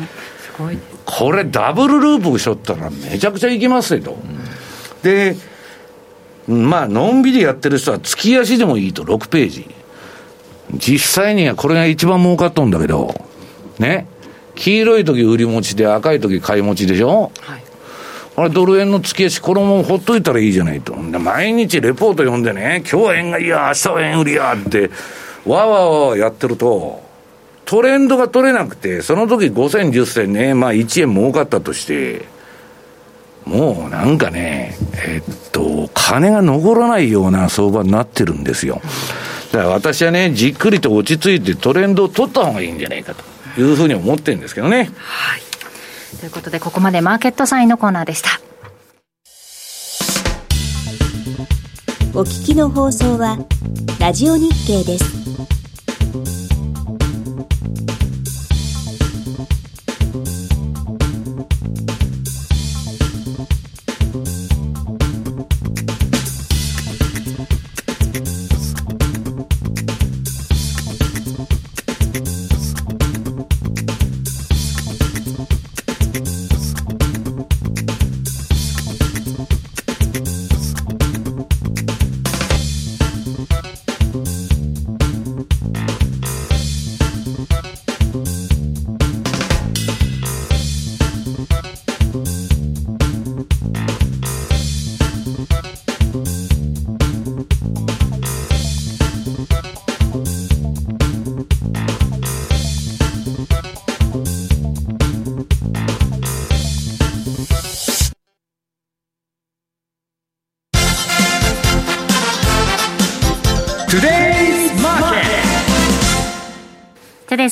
[1.06, 4.18] これダブルループしょったらめちゃくちゃいきますよと。
[5.04, 5.36] で、
[6.48, 9.70] まあ、のんびりやってる人は月足でもいいと、6ページ。
[10.74, 13.14] 実際にはこれが一番儲かっとんだけど、
[13.80, 14.08] ね。
[14.56, 17.64] 黄色い時売り持ちで赤い時買い持ちでしょはい。
[18.40, 20.94] あれドル円の月足、このままほっといたらいいじゃないと。
[20.96, 24.92] 毎日レポート読んでね、今日は円がいいや、明日は円売りやって、
[25.46, 27.02] わわわわやってると、
[27.66, 32.26] トレンドが取れなくて、その時5銭、10銭ね、まあ1円儲かったとして、
[33.48, 38.82] もうなんかね、えっと、金が残らないような相場になってるんですよ。
[39.52, 44.92] だから私はね、じっくりと落ち着いてトレンドを取った方がいいんじゃないかというふうに思ってるんですけどね。
[44.98, 45.42] はい。
[46.20, 48.30] ということで、ここまでマーケットサインのコーナーでした。
[52.14, 53.38] お聞きの放送は、
[54.00, 55.47] ラジオ日経です。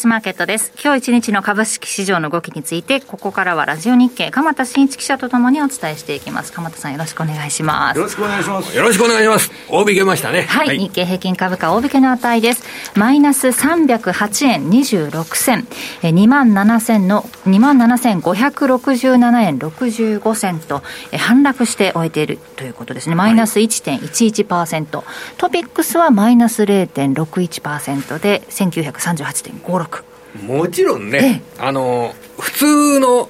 [0.05, 0.71] スマーケットです。
[0.95, 6.53] 今日一日の株式市場の動きについて、ここからはラジオ日経、鎌田新一記者とともにお伝えしていきます。
[6.53, 7.97] 鎌田さんよろしくお願いします。
[7.97, 8.77] よろしくお願いします。
[8.77, 9.51] よろしくお願いします。
[9.67, 10.43] 大引けましたね。
[10.43, 10.67] はい。
[10.67, 12.63] はい、日経平均株価大引けの値です。
[12.95, 15.67] マイナス308円26銭、
[16.01, 20.81] え2万7000の、2万7567円65銭と、
[21.11, 23.15] え反落して終えているということですね。
[23.15, 25.03] マイナス1.11%。
[25.37, 30.14] トピックスはマイナス0.61%で、1938.56。
[30.43, 33.29] もちろんね、あの普通の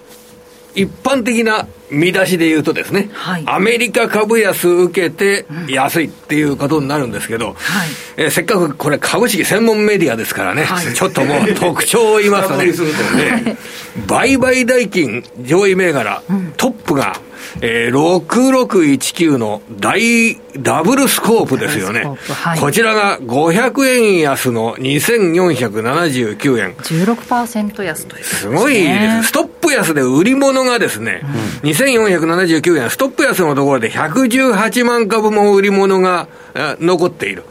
[0.75, 12.67] 一般的な見出しで言うとですね、はい、アメリカ株安受けて安いっていうことになるんですけど、うんはい、えー、せっかくこれ株式専門メディアですからね、はい、ちょっともう特徴を言いますとね、
[14.07, 17.19] 売買代金上位銘柄、うん、トップが
[17.61, 22.03] えー、6619の大ダブルスコープですよね。
[22.43, 26.73] はい、こちらが500円安の2479円。
[26.75, 29.29] 16%安という、ね、すごいです。
[29.29, 31.21] ストップ安で売り物がですね、
[31.63, 37.43] うん、2479円、ストップ安のところで118万株も売り物が残っている。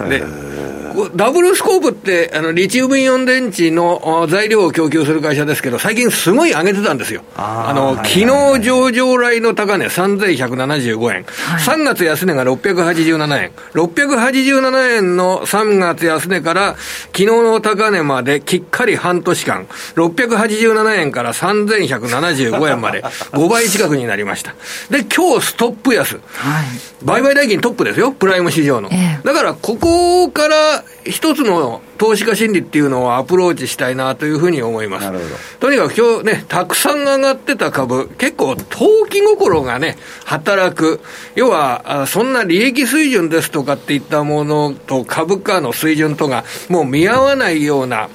[0.00, 0.22] うん、で、
[1.14, 7.22] ダブルスコープって、あの、リチウムイオン電池の材料を供給する会社ですけど、最近すごい上げてたんですよ。
[7.36, 8.26] あの、昨日
[8.62, 11.14] 上場来の高値3175円。
[11.14, 13.52] はい、3月安値が687円。
[13.74, 16.76] 687円の3月安値から、
[17.06, 24.54] 昨日の高値まできっかり半年間、687円から3175円まで、5倍近くになりました。
[24.90, 26.16] で、今日ストップ安。
[26.16, 26.66] はい、
[27.02, 28.88] 売買代金トップですよ、プライム市場の。
[28.92, 35.10] えー、だから、ここから一つの投資家心理っていうのをアプローチしたいなというふうに思います。
[35.60, 41.00] とにかく今日ね、たくさん上がってた株、結構投機心がね、働く。
[41.34, 48.08] 要は、そんな利益水準ですとかっていったものと株価の水準とがもう見合わないような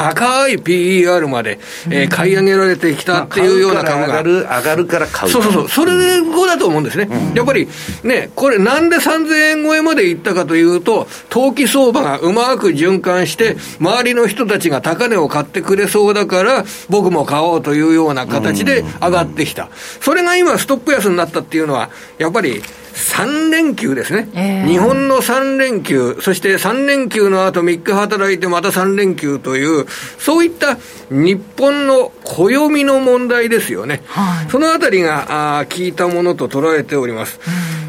[0.00, 1.58] 高い PER まで、
[1.90, 4.06] えー、買い上げられてきたっていうような株が。
[4.06, 5.32] 上がる、上がるから買う。
[5.32, 5.68] そうそうそう。
[5.68, 7.06] それ後だと思うんですね。
[7.10, 7.68] うん、やっぱり、
[8.02, 19.68] ね、これなんで3000円超えまでいったかというと、投機相場がうまく循環して、周りの人たちが高値を買ってくれそうだから、僕も買おうというような形で上がってきた。
[20.00, 22.62] それが今ストップ安になったっていうのは、やっぱり、
[22.94, 29.86] 3連休ですね、えー、日本の3連休、そして3連休の後3日働いてまた3連休という、
[30.18, 30.76] そういった
[31.10, 37.40] 日本の暦の問題ですよね、はい、そのあたりがあ効いたものと捉えております。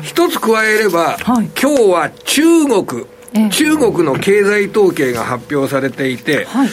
[0.03, 3.05] 一つ加えれば、はい、今日は中国、
[3.49, 6.67] 中国の経済統計が発表されていて、はい、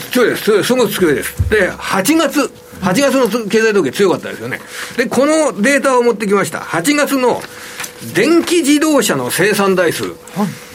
[0.00, 0.74] そうです、す。
[0.74, 1.50] ごく強いです。
[1.50, 2.50] で、8月、
[2.80, 4.60] 8月の経済統計強かったですよね。
[4.96, 6.58] で、このデータを持ってきました。
[6.58, 7.42] 8月の
[8.14, 10.04] 電気自動車の生産台数。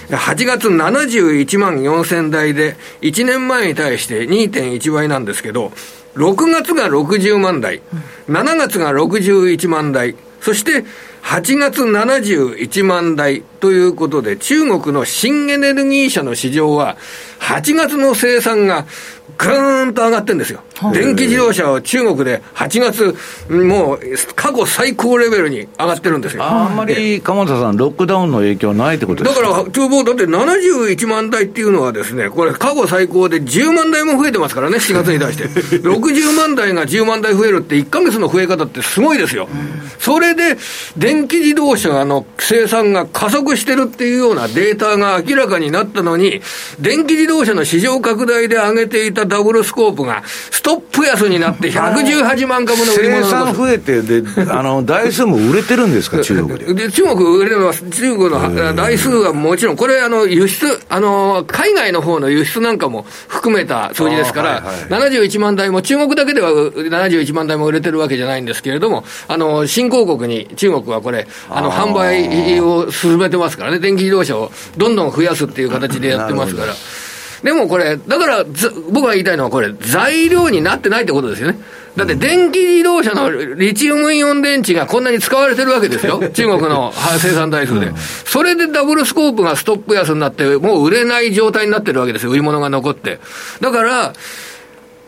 [0.10, 5.72] 8月71万4000台で、1年前に対して2.1倍なんですけど、
[6.16, 7.82] 6月が60万台、
[8.28, 10.84] 7月が61万台、そして
[11.24, 16.98] 8月71万台ということで、中国の新エネルギー車の市場は、
[17.40, 18.86] 8月の生産が
[19.38, 20.62] ぐーんと上がってるんですよ。
[20.92, 23.16] 電気自動車は中国で8月、
[23.50, 24.00] もう
[24.36, 26.44] 過去最高レベルに上がってるんですよ。
[26.44, 29.42] あんまり鎌田さん、ロックダウンの影響ないってことですか？
[29.42, 35.44] だから、今日だって71万台っていうのはですね、これ過去最高で10万台も増えてますからね、7月に対して。
[35.80, 39.48] 60万台が10万台増えるって1か月の増え方ってすごいですよ。
[40.00, 40.58] それで、
[40.98, 46.42] 電気自動車の生産が加速してるっていうようなデータが明らかになったのに、
[46.80, 56.74] 電気自動車の市場拡大で上げていたダブルスコープが、ストップ安になって118万株の売り物生産増えて、で、あの、台数も売れてるんですか、中国で？
[56.74, 57.90] で、中国売れてます。
[57.90, 76.74] 中国の台数はもちろん、これ、あの、輸出、あの、海外の方の輸出なんかも含めた数字ですから、はいはい、71万台も、中国だけでは71万台も売れてるわけじゃないんですけれども、あの、新興国に中国はこれ、あの、販売を進めてますからね、電気自動車をどんどん増やすっていう形でやってますから。
[77.44, 78.46] でもこれ、だから
[78.92, 81.60] 僕が言いたいのは、これ、材料になってないってことですよね。
[81.96, 86.20] だって電気自動車のリチウムイオン電池がこんなに使われてるわけですよ。
[86.34, 87.92] 中国の 生産台数で。
[88.26, 92.32] それでダブルスコープがストップ安になって、もう売れない状態になってるわけですよ。
[92.32, 93.20] 売り物が残って。
[93.62, 94.14] だから、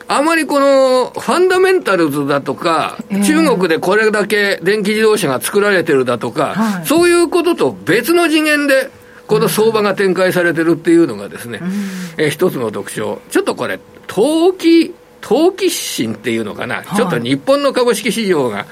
[0.07, 8.91] あまりこのファンダメンタルズだとか、えー、中国でこれだけ電気自動車が作られてるだとか、はい、そういうことと別の次元で、
[9.27, 11.71] この相場が展開されてるっていうのがですね、うん、
[12.17, 13.21] えー、一つの特徴。
[13.29, 18.65] ちょっとこれ、投機、投機心っていうのかな、はい、ちょっと日本の株式市場が、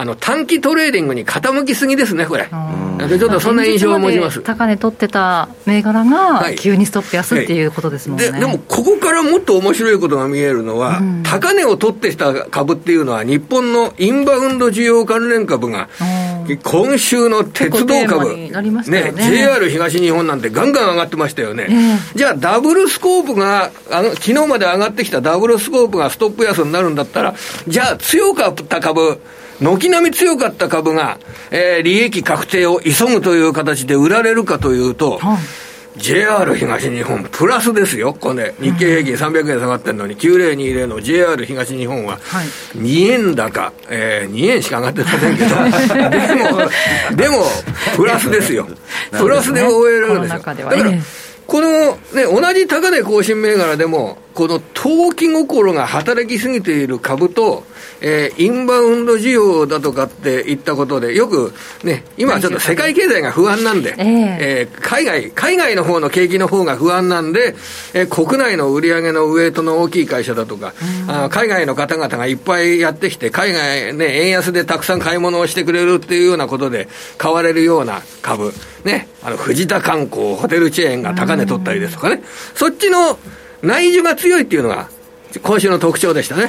[0.00, 2.48] あの短期トレーディングに傾きすぎですね、これ。
[2.48, 4.40] ちょっとそんな印象を持ちます。
[4.40, 8.46] 高値取ってた銘柄が、急にストップ安っていうことですもんね、はい、で。
[8.46, 15.90] でも、ここからもっと面白いことが見えるのは、うん、高値を取ってきた株っていうのは、日本のインバウンド需要関連株が、
[16.64, 18.50] 今週の鉄道株、ね
[18.86, 21.66] ね JR 東日本なんてガンガン上がってましたよね。
[21.68, 27.34] えー、じゃあ、ダブルスコープがあの、昨日まで上がってきたダブルスコープがストップ安になるんだったら、
[27.68, 29.20] じゃあ、強かった株、
[29.60, 31.18] 軒並み強かった株が、
[31.50, 35.38] えー、利益確定を急ぐという形で売られるかというと、はい。
[35.96, 42.18] JR 東日本、プラスですよ、これ、日経平均300円下がってるのに、9020の JR 東日本は、
[42.76, 45.48] 2円高、えー、2円しか上がってませんけど、
[46.08, 47.44] でも、でも、
[47.96, 48.68] プラスですよ、
[49.10, 50.38] プラスで終えるんですよ。
[50.38, 50.92] だから
[51.46, 57.64] このね、同じ高値更新銘柄でも、この投機心が働きすぎている株と、
[58.00, 61.52] えー、インバウンド需要だとかって言ったことで、よく
[61.84, 67.54] ね、今はちょっと世界経済が不安なんで、えー、えー、海外、海外の方の景気の方が不安なんで、
[67.92, 70.72] えー、国内の売り上げのウエイトの大きい会社だとか、
[71.08, 78.52] あ海外の方々がいっぱいやってきて、海外ね、円安でたくさん買い物をしてくれるっていうようなことで買われるような株、
[78.84, 82.22] ね、あの、藤田観光、ホテルチェーンが高値取ったりですとかね、
[82.54, 83.18] そっちの
[83.62, 84.88] 内需が強いっていうのが、
[85.42, 86.48] 今週の特徴でしたね。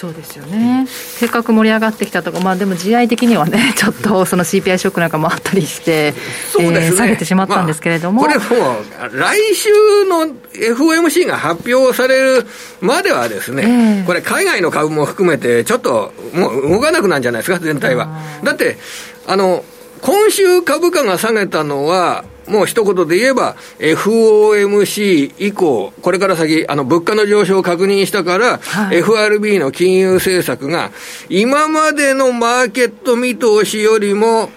[0.00, 6.14] そうですよね、せっかく盛り上がってきたとか、まあ、でも、地合的にはね、 ちょっとその CPI ショックなんかもあったりして、
[6.50, 9.68] そうですね、えー、下げてしまったんですけれども、まあ、これもう、来週
[10.08, 12.46] の FOMC が発表される
[12.80, 18.08] まではですね、えー、これ、海外の株も含めて、ちょっともう動かなくなるんじゃないですか、全体は。
[18.42, 18.78] だって
[19.26, 19.62] あの
[20.00, 30.90] 今週株価が下げたのは、もう一言で言えば、FOMC 以降、これから先、あの、物価の上昇を確認したから、はい、FRB の金融政策が、
[31.28, 34.50] 今までのマーケット見通しよりも、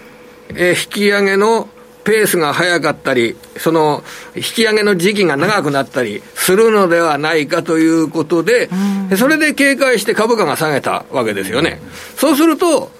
[0.50, 1.68] えー、引き上げの
[2.04, 4.04] ペースが早かったり、その、
[4.36, 8.68] 引き上げの時期が長くなったりするのではないかということで、
[9.16, 11.80] それで警戒して株価が下げたわけですよね。
[12.16, 12.90] そうすると、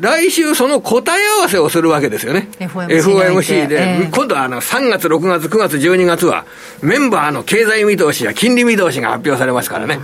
[0.00, 2.48] 来週その答え合わせをするわけですよね。
[2.58, 6.44] FOMC, FOMC で、えー、今度はあの3月、6月、9月、12月は、
[6.82, 9.96] メンバーの経済見通しや金利見通しが発表されますからね。
[9.96, 10.02] ね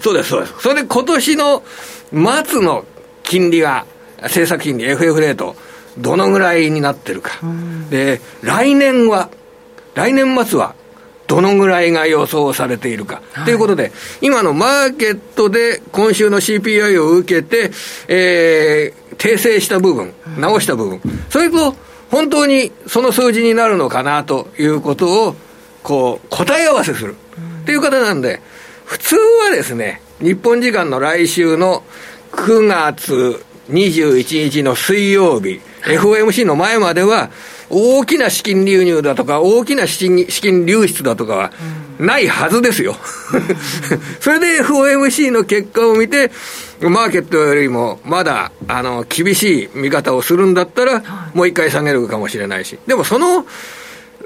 [0.00, 0.54] そうです、そうです。
[0.60, 1.62] それで今年の
[2.46, 2.84] 末の
[3.24, 3.86] 金利が、
[4.22, 5.56] 政策金利、FF レート、
[5.98, 7.32] どのぐらいになってるか。
[7.90, 9.30] で、来年は、
[9.94, 10.74] 来年末は、
[11.28, 13.20] どのぐらいが予想されているか。
[13.34, 13.92] と、はい、いうことで、
[14.22, 17.70] 今のマーケットで今週の CPI を受けて、
[18.08, 21.74] えー、訂正した部分、直した部分、それと
[22.10, 25.36] 本当にその数字になるのかなということを、
[25.82, 27.16] こう、答え合わせする。
[27.62, 28.40] っていう方なんで、
[28.84, 31.82] 普通はですね、日本時間の来週の
[32.32, 37.30] 9月21日の水曜日、FOMC の前までは、
[37.70, 41.52] 大きな資金流入だとか、大きな資金資金流出だとかは
[41.98, 42.96] ないはずですよ。
[44.20, 46.30] それで FOMC の結果を見て、
[46.80, 51.02] マーケットよりもまだあの厳しい見方をするんだったら、
[51.34, 53.44] もう一回下げるかもしれないし、でもその、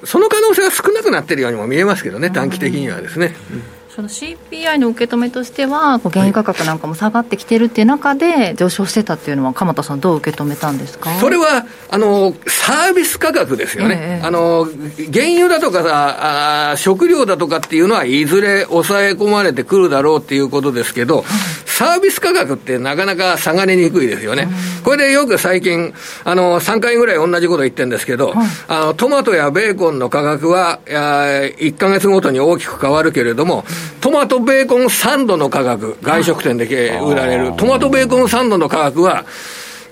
[0.04, 3.34] その可能性は少なくなってるようにも見えますけどね、短期的にはですね。
[3.50, 3.62] うん
[3.94, 11.10] その CPI の受け止めとしては、原油価格なんかも下がってきてるっていう中で、上昇してたっていうのは、鎌田さん、どう受け止めたんですか？
[11.20, 14.64] それはあのサービス価格ですよね、えー、あの
[15.12, 21.22] 原油だとかさあ、食料だとかっていうのは、いずれ抑え込まれてくるだろうっていうことですけど、
[21.66, 24.48] サービス価格ってなかなか下がりにくいですよね。
[24.84, 25.92] これでよく最近、
[26.24, 28.32] あの、3回ぐらい同じこと言ってるんですけど、
[28.68, 33.64] あの、トマトやベーコンの価格は、1か月ごとに大きく変わるけれども、
[34.00, 36.66] トマトベーコンサンドの価格、外食店で
[37.00, 39.24] 売られる、トマトベーコンサンドの価格は、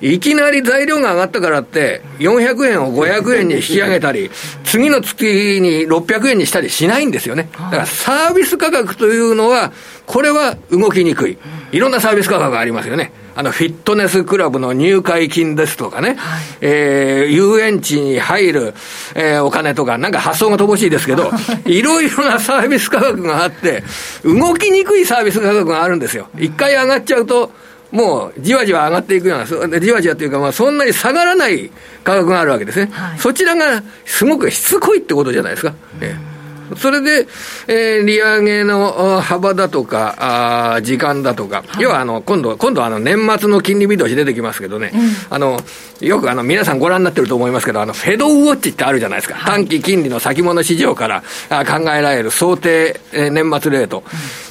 [0.00, 4.30] いきなり材料が上がったからって、400円を500円に引き上げたり、
[4.64, 7.50] 次の月に600円にしたりしないんですよね。
[7.52, 9.72] だからサービス価格というのは、
[10.06, 11.38] これは動きにくい。
[11.72, 13.12] いろんなサービス価格がありますよね。
[13.34, 18.74] あの、フィットネスクラブの入会金ですとかね、はい、えー、遊園地に入る、
[19.14, 21.30] えー、お金とか、なんか発想が乏しいですけど、
[21.66, 23.82] いろいろなサービス価格があって、
[24.24, 26.28] 動きにくいサービス価格があるんですよ。
[26.38, 27.50] 一回上がっちゃうと、
[27.90, 31.70] もうじわじわ上がっていくような、じわじわというか、まあ、そんなに下がらない
[32.04, 35.74] 価格があるわけですね、はい、そちらがすごくしつこいってことじゃないですか。
[36.00, 36.29] ええ
[36.76, 37.26] それで、
[37.66, 45.00] えー、利上げの幅だとか、あ時間だとか、はい、要はあの今度、今度あの年末の金利見通し出てきますけどね、うん、
[45.30, 45.60] あの
[46.00, 54.04] よくあの皆さんご覧になってると思いますけど、あのフェドウォッチってあるじゃないですか、はい、短期金利の先物市場からあ考えられる想定、えー、年末レート、うん、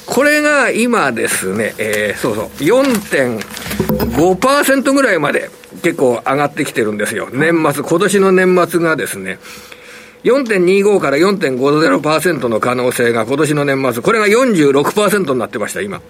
[0.06, 5.50] これが今ですね、えー、そうそう、4.5%ぐらいまで
[5.82, 9.38] 結構上がってきてるんですよ、年末、今年の年末がですね、
[10.24, 15.98] 4.25から4.50%の可能性が今年の年末、これが46%になってました、今。
[15.98, 16.06] はい、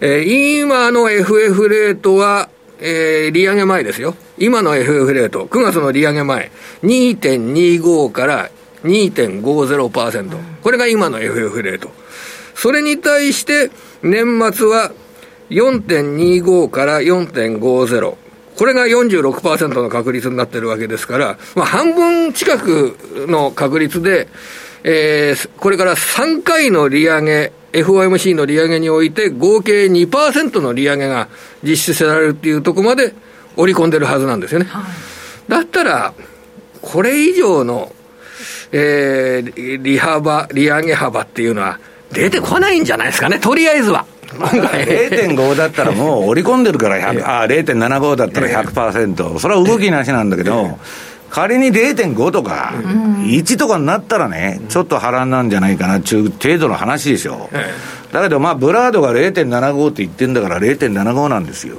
[0.00, 2.48] えー、今の FF レートは、
[2.80, 4.14] えー、利上げ前ですよ。
[4.38, 6.50] 今の FF レート、9月の利上げ前、
[6.82, 8.50] 2.25から
[8.84, 10.38] 2.50%。
[10.62, 11.90] これが今の FF レート。
[12.54, 13.70] それに対して、
[14.02, 14.92] 年末は
[15.50, 18.23] 4.25から4.50。
[18.56, 22.96] これが46%の確率になってるわけですから、まあ、半分近く
[23.28, 24.28] の確率で、
[24.84, 31.28] えー、これから3回の利上げ、FOMC の利上げにおいて、合計2%の利上げが
[31.62, 33.14] 実施されるっていうところまで
[33.56, 34.66] 織り込んでるはずなんですよね。
[34.66, 36.14] はい、だったら、
[36.80, 37.92] これ以上の、
[38.70, 41.80] えー、利幅、利上げ幅っていうのは
[42.12, 44.06] 出てこないんじゃないですかね、とりあえずは。
[44.38, 50.78] 0.5 だったらもう織り込んでるから100、あ0.75だったら100%、それは動きなしなんだけど、
[51.30, 52.72] 仮に0.5とか、
[53.24, 57.50] 1とかになったらね、ちょっと波乱なんじゃないかなっていう程度の話でしょ。
[58.12, 61.76] だけど、まあ、ブラードが0.75って言ってんだから0.75なんですよ。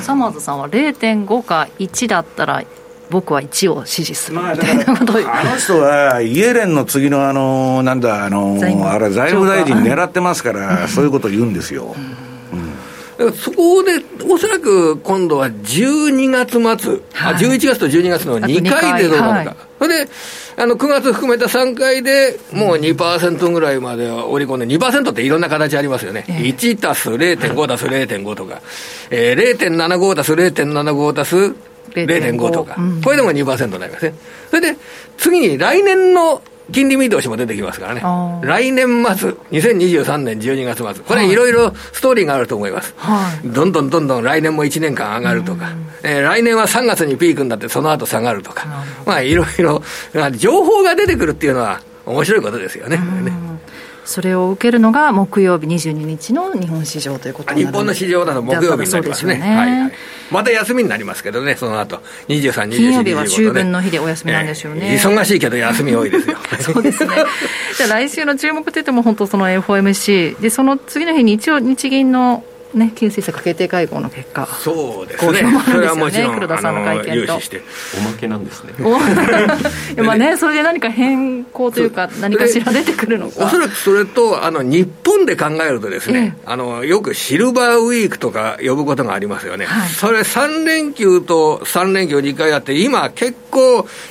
[0.00, 2.62] サマーズさんは0.5か1だったら
[3.10, 8.58] 僕は1を支持するみたいなことを、まあ、あの人はイエレンの次のあのなんだあの
[8.90, 11.94] あれ財務大臣狙ってますから、そういうことを言うんですよ。
[13.34, 20.10] そこで、おそらく今度は12月末、はい、11月と12月の2回でどうなるか、それで
[20.56, 28.62] あの9月含めた3回でもう2%ぐらいまで織り込んで、2%っていろんな形ありますよね、えー、1たす0.5足す0.5とか、
[29.10, 34.14] えー、0.75足す0.75足す0.5とか、うん、これでも2%になりますね。
[34.50, 34.76] それで、
[35.18, 38.02] 次に来年の金利見通しも出てきますからね。
[38.42, 41.04] 来年末、2023年12月末。
[41.04, 41.34] これい。
[41.34, 42.94] ろいろストーリーがあると思います。
[42.96, 45.70] はい、どんどんどんどん来年も1年間上がるとか、
[46.02, 49.82] えー、来年は3月にピークになってその後下がるとか、まあいろいろ、
[50.36, 52.98] 情報が出てくるっていうのは面白いことですよね。
[54.10, 59.38] それを受けるのが木曜日22日の日本市場ということ日本の市場だと木曜日になりますね。
[59.38, 59.92] ねはいはい、
[60.32, 64.94] また休みになりますけどね、その後23、24、金曜日は秋分の日でお休みなんでしょうね。
[64.94, 66.38] えー、忙しいけど休み多いですよ。
[66.58, 67.14] そうですね。
[67.76, 72.42] じゃあ来週の注目といっても本当その FOMC でその次の日に一応日銀の
[72.74, 77.34] ね、金政策決定会合の結果、そうですね、それはもちろん、黒田さんの会見と。
[77.34, 78.72] おまけなんですね。
[80.02, 83.44] まあね、それで何か変更というか、何かしら出てくるのか。
[83.44, 93.49] おそらくそれと、あの日本で考えるとですね、あのよくシルバーウィークとか呼ぶことがありますよね、はい、それ3連休と3連休2回あって、今、結構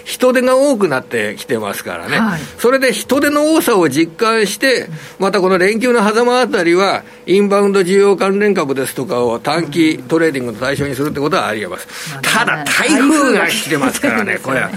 [0.03, 11.87] 人手が多くなってきてますからね、はい、それで人手の多さを実感して、またこの連休の狭間あたりは、インバウンド需要関連株ですとかを短期トレーディングの対象にするってことはありえます。
[12.21, 14.69] ただ、台風が来てますからね、これは。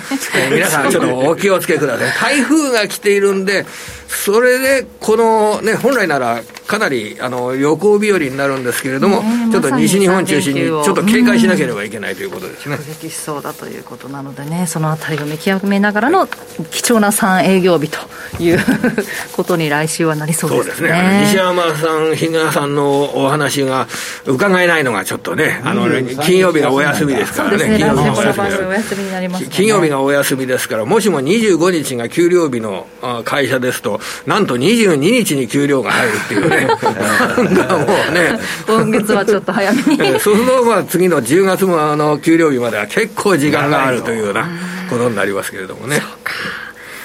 [0.51, 2.37] 皆さんちょっとお気をつけください。
[2.37, 3.65] 台風が来ているんで、
[4.13, 12.77] それで、このね、本来なら、かなりあの旅行日和になるんですけれども、ちょっと西日本中心に、ちょっと警戒しなければいけないということですね。
[12.77, 16.27] 直撃しそうだということなのでね、そのあたりを見極めながらの
[16.71, 17.99] 貴重な3営業日と
[18.43, 18.61] いう
[19.33, 20.67] ことに来週はなりそうですね。
[20.67, 23.89] そうですね西山さん、比嘉さんのお話が
[24.27, 25.89] 伺えないのがちょっとね、あの、
[26.23, 32.87] 金曜日がお休みですからね、金曜日がお休みになります、金曜日がお休みですから、もしも25日が給料日の
[33.25, 37.45] 会社ですと、なんと22日に給料が入るっていうね、 も
[38.11, 40.21] うね、今月はちょっと早めに。
[40.21, 44.49] そうすると、まあ、次の10月もあの給料日までは結構時間があるというような
[44.89, 46.03] ことになりますけれどもね。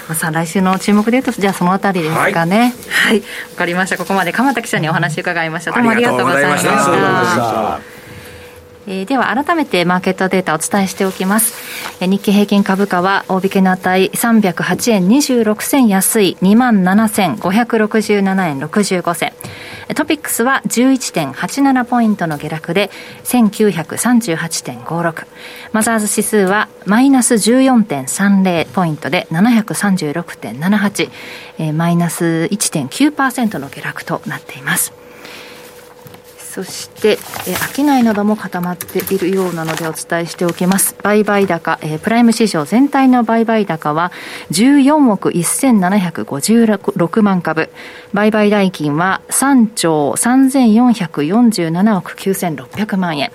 [0.08, 2.30] まあ、さあ来週の注目でいうとじゃあそのあたりですかね。
[2.30, 2.74] はい、わ、
[3.10, 3.24] はい、
[3.58, 3.98] かりました。
[3.98, 5.72] ここまで鎌田記者にお話伺いました。
[5.72, 7.97] どうもありがとうございました
[8.88, 11.56] えー、では改めてマーケットデータをお伝えしておきます、
[12.02, 19.34] えー、日経平均株価は大引けの値308円26銭安い27,567円65銭。
[19.96, 22.92] トピックスは11.87ポイントの下落で
[23.24, 25.28] 1938.56
[25.72, 31.10] マザーズ指数はマイナス14.30ポイントで736.78、
[31.60, 35.07] えー、マイナス1.9%の下落となっています。
[36.58, 40.96] そして、え、商いなども固まっているようなのでお伝えしておきます。
[41.04, 44.12] 売買高、えー、プライム市場全体の売買高は
[44.50, 47.70] 14億1756万株。
[48.12, 53.32] 売買代金は3兆3447億9600万円。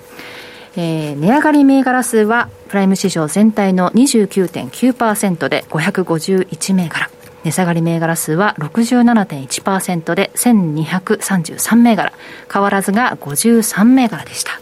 [0.75, 7.09] えー、値上がり銘柄数はプライム市場全体の29.9%で551銘柄。
[7.43, 12.13] 値下がり銘柄数は67.1%で1233銘柄。
[12.51, 14.59] 変わらずが53銘柄でした。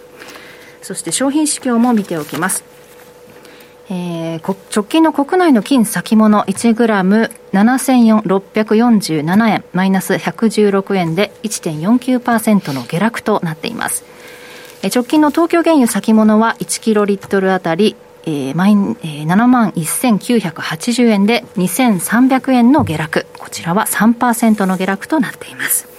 [0.82, 2.64] そして商品指標も見ておきます。
[3.90, 14.06] えー、直近の国内の金先物1グラム7647円マイナス116円で1.49%の下落となっています。
[14.84, 23.26] 直近の東京原油先物は1キロリットルあたりえー、マイン、えー、7万1980円で2300円の下落。
[23.38, 25.92] こちらは3%の下落となっています。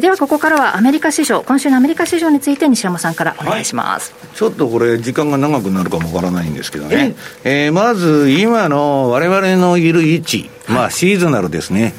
[0.00, 7.14] ではここからはアメリカ市場、今週のアメリカ市場について西山さんからお願いします、はい、ちょっとこれ、時間が長くなるかもわからないんですけどね、
[7.44, 11.92] えー、まず今のわれわれのいる位置、まあ、シーズナルですね。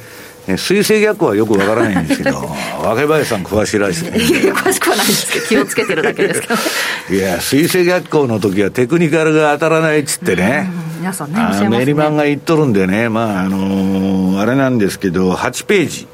[0.46, 2.50] 水星逆行はよくわからないんですけど、
[2.84, 6.56] 若林さん詳しいらしい、ね、いや、詳しくはないですけど、気をつけてるだけですけど。
[7.16, 10.70] いや、水星逆行の時はテクニカルが当たらないっつってね、
[11.00, 16.08] 皆さんね、ねメリマンが言っとるんでね、まあ、あのー、あれなんですけど、8ページ。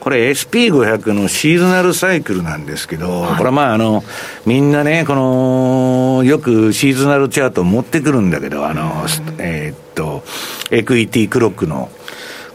[0.00, 4.04] これ SP500 のシーズナルサイクルなんですけど、はい、これはまああの、
[4.46, 9.06] みんなね、この、よくシーズナルチャートを持ってくるんだけど、あの、
[9.38, 10.24] えー、っと、
[10.70, 11.90] エクイティクロックの。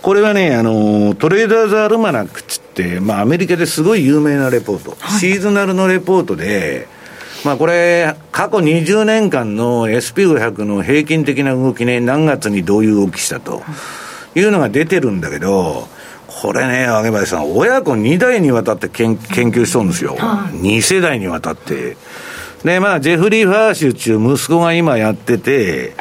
[0.03, 6.89] これはね、あの、トレーダーズアルマナックっつって、まあ、アメリカですごい有名なレポート、はい、シーズナルのレポートで、
[7.45, 13.63] まあ、これ、過去20年間の SP500 の平均的な動きね、何月にどういう動きしたと
[14.35, 15.87] いうのが出てるんだけど、
[16.27, 20.17] これね、揚林さん、親子2代にわたって研研究しとるんですよ。
[20.17, 21.95] 2世代にわたって。
[22.65, 25.95] で、まあ、ジェフリー・ファーシュっていう息子が今やってて、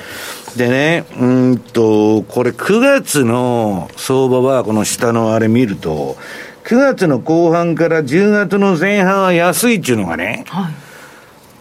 [0.56, 6.16] でね、うんと、これ9月の相場は、この下のあれ見ると、
[6.64, 10.70] 9月の後半から10月の前半は安いっていうのがね、は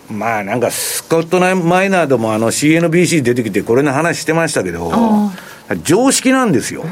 [0.09, 4.91] い、まあなんかスコットナマイナーでもあの CNBC 出てきてこれの話してましたけど、
[5.83, 6.83] 常識なんですよ。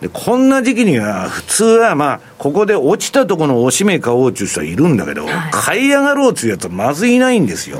[0.00, 7.78] で、こんな時期には普通はまあ、ここで落ちたところのおしめ買おうっていう人はいるんだけど、はい、買い上がろうっていうやつはまずいないんですよ。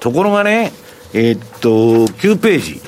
[0.00, 0.72] ところがね、
[1.12, 2.80] えー、っと、9ページ。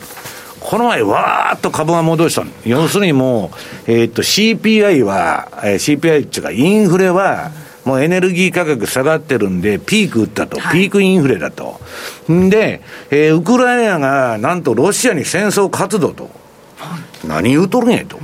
[0.60, 2.50] この前、わーっと株が戻したの。
[2.64, 3.50] 要するにも
[3.86, 7.50] う、えー、っと、CPI は、えー、CPI っていうか、インフレは、
[7.84, 11.80] もうエネルギー価格下がってるんで、ピーク打ったと、ピークインフレだと。
[12.30, 16.30] んで、えー、ウクライナがなんとロシアに戦争活動と。
[17.24, 18.18] 何言うとるんやと。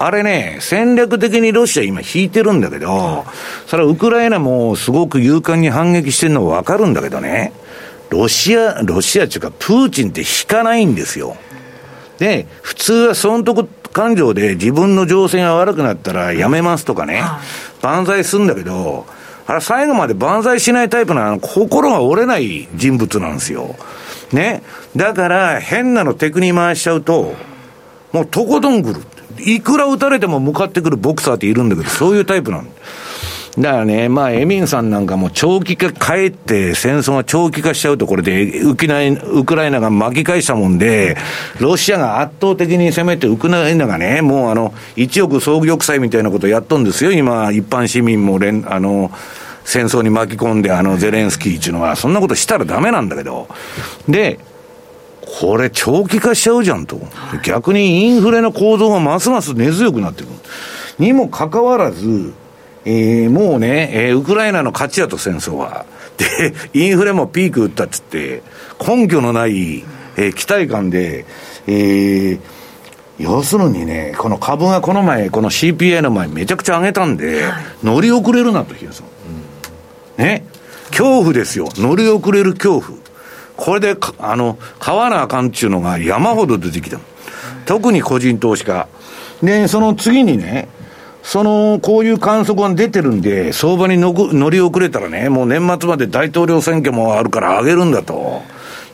[0.00, 3.24] あれね、戦略的にロシア今引いてるんだけど、
[3.66, 7.52] それはウクライナもすごく勇敢に反撃してるのはわかるんだけどね。
[8.10, 11.36] ロシア、ロシアっていうか、プーチンって引かないんですよ。
[12.18, 17.22] で、普通は損得感情で自分の情勢が悪くなったらやめますとかね、
[17.82, 19.06] 万歳するんだけど、
[19.46, 23.76] あれ最後まで万歳しないタイプなの、心が折れない人物なんですよ。
[24.32, 24.62] ね。
[24.94, 27.34] だから、変なのテクに回しちゃうと、
[28.12, 29.00] もうとことん来る。
[29.40, 32.64] いくら撃たれても向かってくるボクサーっているんだけど、そういうタイプなの。
[33.58, 41.16] だからね、まあ、エミンさんなんかも長期化、かえって戦争が長期化しちゃうと、これでウクライナウクライナが巻き返したもんで、
[41.58, 49.10] ロシアが圧倒的に攻めて、ウクライナがね、もうあの、1億総玉砕みたいなことやっとんですよ、今、一般市民も連、あの、
[49.64, 53.48] 戦争に巻き込んで、あの、ゼレンスキーっていうのは、そんなことしたらダメなんだけど、
[54.08, 54.38] で、
[55.40, 57.00] これ長期化しちゃうじゃんと。
[57.42, 60.32] 逆にインフレの構造がますます根強くなってくる。
[60.98, 62.32] にもかかわらず、
[62.84, 65.84] えー、もうね、えー、ウクライナの勝ちやと戦争は。
[66.16, 68.42] で、 インフレもピーク打ったっつって、
[68.86, 69.84] 根拠のない、
[70.16, 71.24] えー、期待感で、
[71.66, 72.40] えー、
[73.18, 77.52] 要するにね、この株がこの前、この CPI の前めちゃくちゃ上げたんで、はい、
[77.82, 79.06] 乗り遅れるなと、ヒヤさん。
[80.18, 80.44] うん、ね。
[80.90, 81.68] 恐怖ですよ。
[81.76, 82.98] 乗り遅れる恐怖。
[83.56, 86.98] これで、あの、買わなあかんっていうのが山ほど出てきた。
[87.66, 88.86] 特に個人投資家。
[89.42, 90.68] で、その次にね、
[91.28, 98.40] その、こういう観測が出てるんで、相場に乗り遅れたらね、もう年末まで大統領選挙もあるから上げるんだと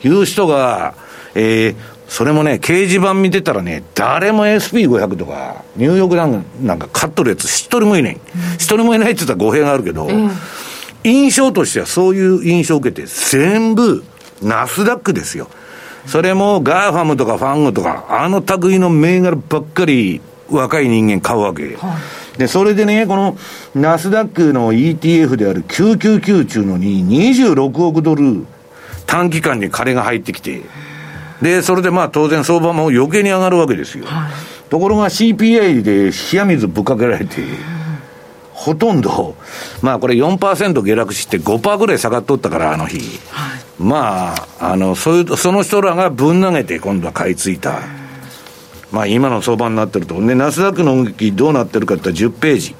[0.03, 0.95] いう人が、
[1.33, 1.75] えー、
[2.09, 8.19] それもね、掲示板見てたらね、誰も SP500 とか、ニューヨークダウンなんか買っとるやつ一人もいない。
[8.55, 10.29] 一、人もいないって言ったら語弊があるけど、うん、
[11.05, 14.03] 印象としてはそういう印象を受けて、全部、
[14.41, 15.47] ナスダックですよ。
[16.05, 20.19] それも GAFAM とか FANG とか、あの類の銘柄ばっかり
[20.49, 21.63] 若い人間買うわけ。
[21.63, 21.75] はい、
[22.37, 23.37] で、それでね、この
[23.73, 28.45] ナスダックの ETF である999中のに26億ドル
[29.05, 30.61] 短期間に金が入ってきて、
[31.41, 34.05] で、それでまあ当然相場も余計に上がるわけですよ。
[34.05, 34.33] はい、
[34.69, 37.41] ところが CPI で冷や水ぶっかけられて、
[38.53, 39.35] ほとんど、
[39.81, 42.97] まあこれ4%下落して5%ぐらい下がっとったから、あの日。
[43.31, 47.81] はい、まあ、あの、そういう、その人らがぶん投げて今度は買い付いた。
[48.95, 50.25] まあ今の相場になってると。
[50.25, 52.75] で、ナスダックの動きどうなってるかって10ページ。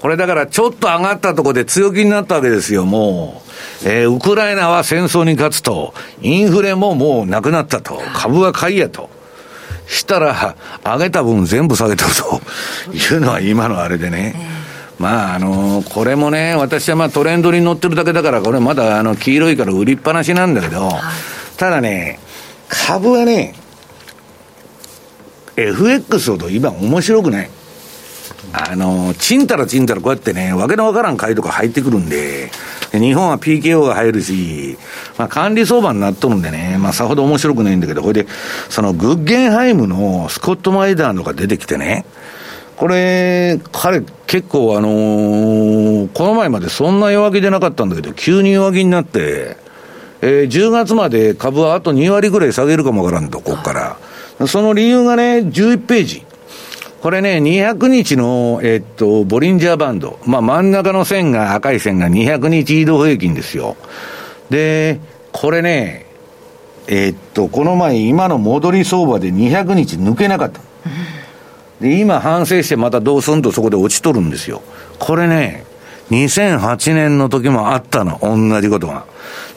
[0.00, 3.42] これだからちょっと上がったところで強気になったわけですよ、も
[3.84, 3.88] う。
[3.88, 9.08] えー、ウクライナは戦争に勝つと、インフレももうなくなったと、株は買いやと。
[9.86, 12.40] したら、上げた分全部下げたと
[12.92, 14.34] いうのは今のあれでね。
[14.98, 20.90] まあ、あのー、これもね、私はまあトレンドに乗ってるだけだから、これまだあの、黄色いから売りっぱなしなんだけど、
[21.56, 22.18] ただね、
[22.68, 23.54] 株はね、
[25.56, 27.50] FX ほど今面白くない。
[28.52, 32.50] あの、ちんたらちんたらこうやってね、わけのわからん買いとか入ってくるんで、
[32.92, 34.78] 日本は PKO が入るし、
[35.18, 38.26] まあ管理相場になっとるんでね、まあさほど面白くないんだけど、これで、
[38.68, 42.04] そのグッゲンハイムのスコット・マイダーのが出てきてね、
[42.76, 49.56] これ、彼結構あのー、この前までそんな弱気でなかったんだけど、急に弱気になって、
[50.20, 53.96] えー、10月まで株はあと2割ぐらい下げるかもわからんと、ここから。
[54.46, 56.26] その理由がね、11ページ。
[57.00, 60.18] これね、200日の、えっと、ボリンジャーバンド。
[60.26, 63.76] まあ、真ん中の線が、赤い線が200日移動平均ですよ。
[64.50, 65.00] で、
[65.32, 66.06] これね、
[66.88, 70.60] えっと、この前、今の戻り相場で200日抜けなかった。
[71.80, 74.62] で、今反省してまたどうすんとそこで落ちとるんですよ。
[74.98, 75.64] これね、
[76.10, 79.04] 2008年の時もあったの、同じことが。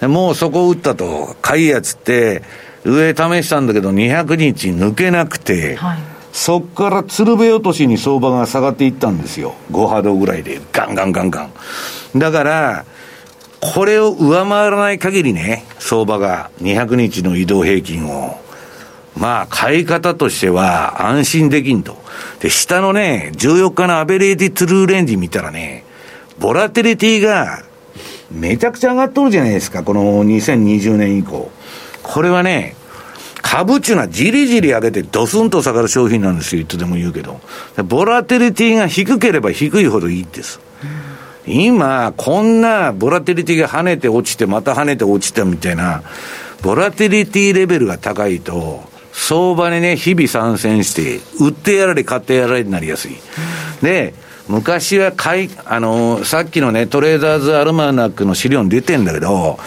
[0.07, 2.41] もうそこ打ったと、買いやつって、
[2.85, 9.55] 上試したんだけど200日抜けなくて、はいそこから鶴瓶落としに相場が下がっていったんですよ。
[9.71, 11.51] 5波動ぐらいで、ガンガンガンガン。
[12.19, 12.85] だから、
[13.59, 18.39] これを上回らない限りね、相場が200日の移動平均を、
[19.17, 21.97] まあ、買い方としては安心できんと。
[22.39, 25.83] で、下のね、14日のアベレージトゥルーレンジ見たらね、
[26.39, 27.63] ボラテリティが
[28.31, 31.51] めちゃくちゃ上がっとるじゃないですか、この2020年以降。
[32.11, 32.75] これはね、
[33.43, 37.39] 株っていうのはじりじり上げてドスンと下がる商品なんですよ、いつでも言うけど。
[37.85, 40.59] ボラテリティが低ければ低いほどいいです。
[41.45, 46.01] 今、こんなボラテリティが跳ねて落ちて、また跳ねて落ちたみたいな、
[46.63, 48.83] ボラテリティレベルが高いと、
[49.13, 53.11] 相場にね、日々参戦して、売ってやられ、買ってやられになりやすい。
[53.83, 54.15] で、
[54.47, 59.59] 昔は買い、あの、さっきのね、トレーダーズアルマナックの資料に出てんだけど、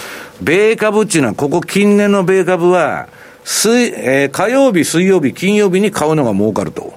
[0.43, 3.09] 米株っていうのは、ここ近年の米株は、
[3.45, 6.93] 水、えー、火曜日、水曜日、金曜日に買うのが儲かると。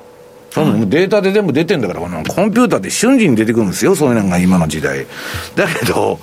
[0.51, 2.23] そのデータで全部出てんだから、コン
[2.53, 5.05] ピューターで瞬時に出てくるんですよ、そういうのが今の時代。
[5.55, 6.19] だけど、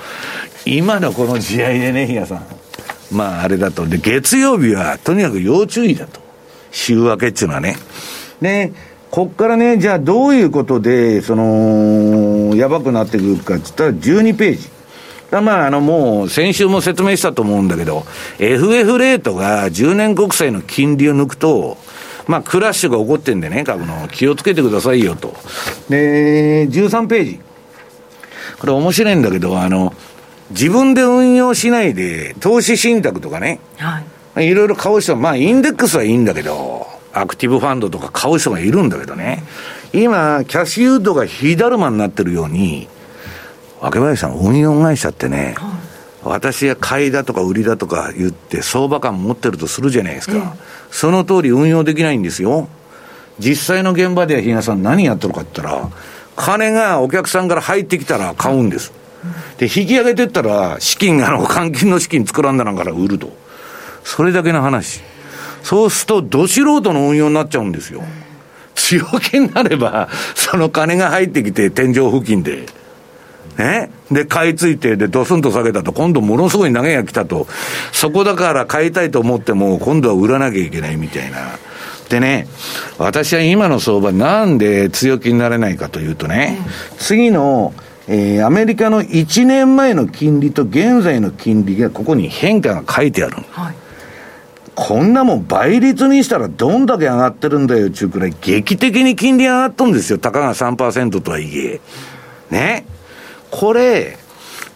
[0.65, 2.47] 今のこの時代でね、比嘉さん。
[3.11, 3.87] まあ、あれだと。
[3.87, 6.21] で、月曜日は、とにかく要注意だと。
[6.71, 7.77] 週明けっていうのはね。
[8.41, 8.73] で、
[9.11, 14.71] こっからね、じゃあどういうことで、その、やばくなってくるかって言ったら、12ページ。
[15.41, 18.05] まあ、あの、もう、先週も説明したと思うんだけど、
[18.39, 21.79] FF レートが10年国債の金利を抜くと、
[22.27, 25.35] まあ、クラッシュが起こってんでね、株の、気をつけてくださいよと。
[25.89, 27.41] で、13ページ。
[28.59, 29.95] これ面白いんだけど、あの、
[30.51, 34.03] 自分で運用しないで、投資信託とかね、は
[34.41, 34.47] い。
[34.47, 39.43] いろいろ買う人は、まあ、インデックスはいいんだけど、アクティブファンドとか買う人がいるんだけどね、
[39.93, 42.89] 今、キャッシュユードが火だるまになってるように、
[43.83, 45.73] 若林さん、運用会社ってね、はい、
[46.23, 50.43] 私は買いだとか売りだとか言って、相場感持ってるとするじゃないですか、ええ、
[50.93, 52.69] その通り運用できないんですよ。
[53.41, 55.91] 実際の現場では比嘉さん、何やってるかって言ったら、
[56.37, 58.93] 金がお客さんから入ってきたら買うんです。
[59.59, 63.37] で、引き上げてったら、資金、あの、換金の資金作らんだなんから売ると。
[64.05, 65.01] それだけの話。
[65.65, 68.05] そうすると、ど素人の運用になっちゃうんですよ。
[68.77, 72.67] 強気になれば、その金が入ってきて、天井付近で。
[73.59, 73.91] ね。
[74.11, 77.47] で、買い付いて、で、ドスンと下げたと、今度ものすごい投げが来たと。
[77.93, 81.59] そこだから買いたいと思っても、今度は売らなきゃいけないみたいな。
[82.13, 82.47] でね、
[82.99, 86.59] 私は今の相場なんで強気になれないかというとね、
[86.99, 87.73] 次の、
[88.07, 93.37] えー、アメリカの1年前の金利と現在の金利がここに変化が書いてある。
[93.53, 93.75] はい、
[94.75, 100.19] こんなもん倍率にしたらどんだけ上がってるんだよっていうくらい劇的に金利上がっとんですよ。
[100.19, 101.81] たかが3%とはいえ。
[102.51, 102.85] ね？
[103.53, 104.17] これ、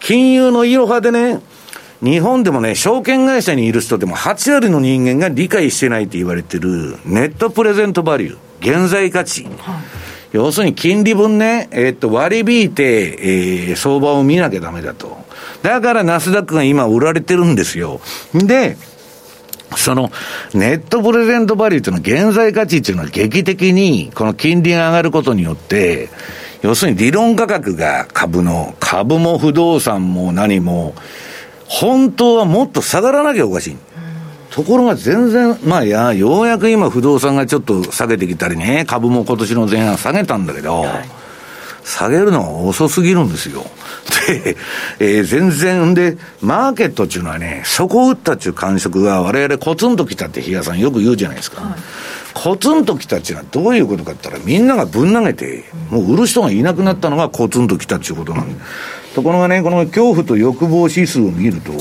[0.01, 1.41] 金融のいろはでね、
[2.03, 9.45] 日本でもね、証券会社にいる人でも8割の人間が理解してないって言われてる、ネットプレゼントバリュー、現在価値。
[9.45, 9.55] はい、
[10.33, 15.16] 要するに金利分ね、えー、っと、割り引いて、えー、相場を見なきゃダメだと。
[15.62, 18.03] だからナスダックが今売られてるんですよ。
[18.35, 18.77] で、
[19.74, 20.11] その
[20.53, 26.09] ネットプレゼントバリューっていうのは現在価値っていうのは劇的にこの金利が上がることによって、
[26.63, 30.95] 要するに理論価格が株の、株も不動産も何も、
[31.67, 33.77] 本当はもっと下がらなきゃおかしい。
[34.51, 41.09] ところが全然、まあいや、ようやく今不動産がちょっと下げてきたりね、株も今年の前半下げたんだけど、はい、
[41.85, 43.67] 下げるのが遅すぎるんですよ。
[44.29, 44.57] で、
[44.99, 51.61] えー、全然、で、マーケットっていうのはね、そこを打ったっていう感触が我々コツンときたって比嘉さんよく言うじゃないですか。
[51.63, 51.81] はい
[52.37, 58.62] コツンときたっていうのはどういうことかって言ったら、みんながぶん投げて、もう売る人がいなくなったのがコツンときたっていうことなんで。
[59.14, 61.72] ところがね、この恐怖と欲望指数を見ると、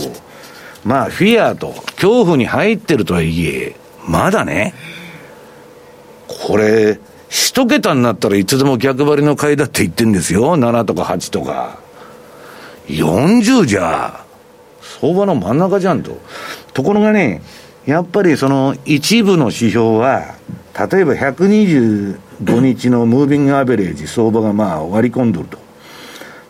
[0.86, 3.76] まあ、フィアと恐怖に入ってるとはいえ、
[4.08, 4.74] まだね、
[6.48, 10.58] これ、一桁になったらいつでも逆張りの買いだって言ってんですよ。
[10.58, 11.80] 7とか8とか。
[12.88, 14.24] 40じゃ、
[15.02, 16.18] 相場の真ん中じゃんと。
[16.74, 17.42] ところがね、
[17.86, 20.36] やっぱりその一部の指標は、
[20.92, 25.60] 例えば125日のムービングアベレージ、相場がまあ割り込んどると。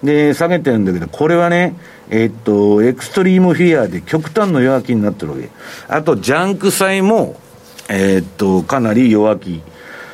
[0.04, 1.76] で、下げてるんだけど、これはね、
[2.10, 5.50] えっと、エクストリームフィアで極端の弱気になってるわけ。
[5.88, 7.40] あと、ジャンク債も、
[7.90, 9.62] えっと、かなり弱気。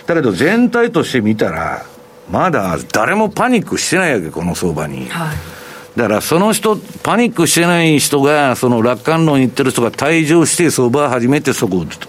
[0.07, 1.86] だけど、全体として見たら、
[2.32, 5.07] まだ誰もパニックしてないわけ、この相場に。
[5.09, 5.51] はい
[5.95, 12.07] だからその人、パニックしてない人が、その楽観論言ってる人が退場して、相場は初めてそこを打つと。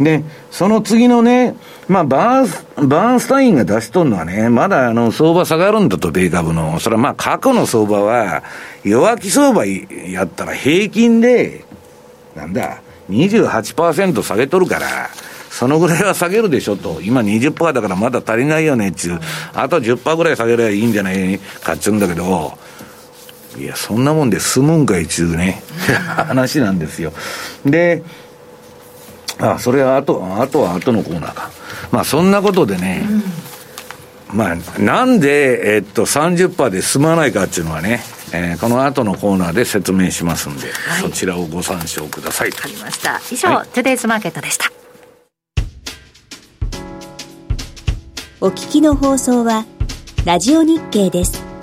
[0.00, 1.56] で、その次のね、
[1.88, 6.78] まあ、バース、バーンスタインが出しとるのはね、まだあの、相場下がるんだと、米株の。
[6.80, 8.42] それはまあ、過去の相場は、
[8.84, 11.64] 弱気相場やったら平均で、
[12.34, 12.80] なんだ、
[13.10, 15.10] 28%下げとるから、
[15.50, 17.00] そのぐらいは下げるでしょと。
[17.02, 19.20] 今20%だからまだ足りないよねっちゅう。
[19.52, 22.58] あと10%ぐらい下げればいいんじゃないかっちゅうんだけど、
[23.58, 25.62] いや、そんなもんで済むんかいちゅうね、
[26.26, 27.12] 話なんですよ。
[27.64, 28.02] で、
[29.38, 31.50] あ、それはあと、あとは後のコーナーか。
[31.90, 33.06] まあ、そんなことでね、
[34.30, 38.02] うん、まあ、なんで、えっと、30%で済まないかっていうのはね、
[38.32, 42.50] えー、この後のコーナーで説明しますんで、はい、そちらをご参照ください。
[42.50, 43.20] わかりました。
[43.30, 44.72] 以上、はい、トゥデイズマーケットでした。
[48.40, 49.64] お聞きの放送は、
[50.24, 51.53] ラジオ日経です。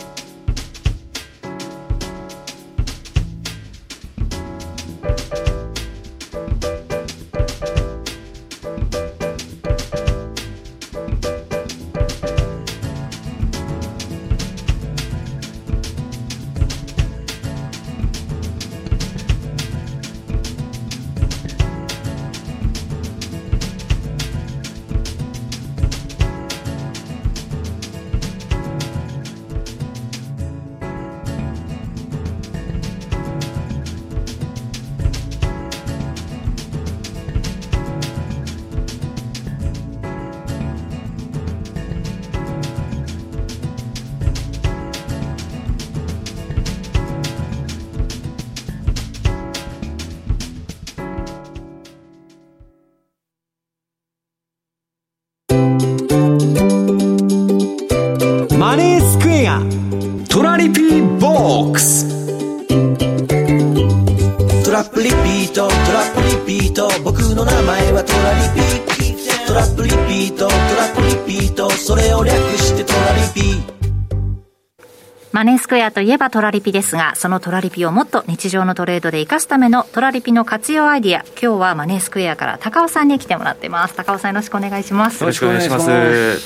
[76.12, 83.96] いえばトラリピですが、そのトラリピをもっと日常のトレードで活かすためのトラリピの活用アイディア、今日はマネースクエアから高尾さんに来てもらってます。
[83.96, 85.22] 高尾さんよろしくお願いします。
[85.22, 86.40] よろしくお願いします。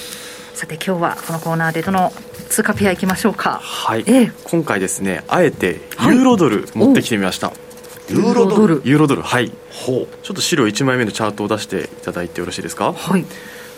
[0.54, 2.14] さて今日はこのコーナーでどの
[2.48, 3.60] 通貨ペアいきましょうか？
[3.64, 4.04] はい。
[4.06, 7.48] え今回ですね、あえてユーロドル持ってきてみました。
[7.48, 7.56] はい
[8.08, 12.94] ユーロドルユーロドルはいほうちょっと資料1枚目のチャートを出していただいてよろしいですか？
[12.94, 13.26] はい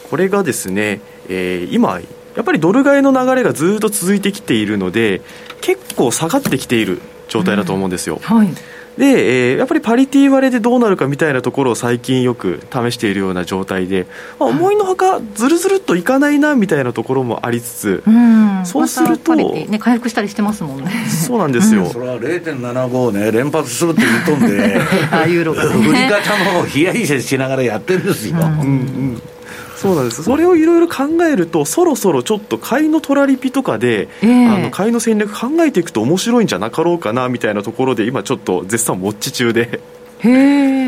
[0.10, 2.02] これがですね、えー、今
[2.38, 5.22] やっぱりドル買いの流れがずっと続いてきているので
[5.60, 8.48] 結構下がってきている状態だと思うんですよ、うん、はい。
[8.98, 14.06] で、えー、やっぱりパリティ割れでどうなるかみたいなところを最近よく試しているような状態で、
[14.40, 20.92] まあ、思いのほかずるずるっといかないなみたいなところもありつつ、うん、そうすると、ま、ね、回復したりしてますもんね。
[21.10, 24.80] そうなんですよ、うん、それは0.75ね連発するって言うとんで
[25.12, 29.22] あユーロが、ね、 売り方も冷や冷やしながらやってるんですよ、うんうん
[29.78, 30.24] そうなんです。
[30.24, 39.80] それをいろいろ考えるとそろそろちょっと買いのトラリピとかで、えー、あの買いの戦略考えていくと面白いんじゃなかろうかなみたいなところで今ちょっと絶賛ウォッチ中で。
[40.20, 40.30] へ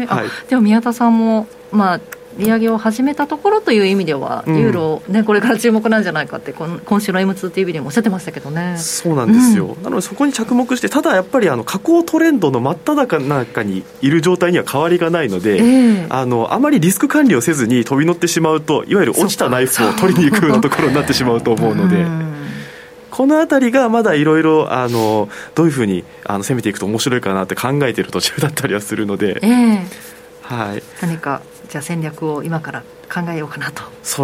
[0.02, 2.02] え、はい、でも宮田さんもまあ
[2.38, 8.78] 利上げを始めたところという意味では、ユーロ、ね、これから注目なんじゃないかって、今週の M2TV でもおっしゃってましたけどね。
[8.78, 22.30] そうなんですよ、うん、なのでそこに着目して、ただやっぱりあの下降トレンドの真っ只中にいる状態には変わりがないので、えー、あのあまりリスク管理をせずに飛び乗ってしまうと、いわゆる落ちたナイフを取りに行くようなところになってしまうと思うので。
[23.20, 24.70] この辺りがまだいろいろ
[25.54, 30.10] どういうふうにあの攻めていくと面白いかなって考えている途中だったりはするので、えー
[30.44, 33.84] はい、何かじゃあ戦略を今から考えようかなと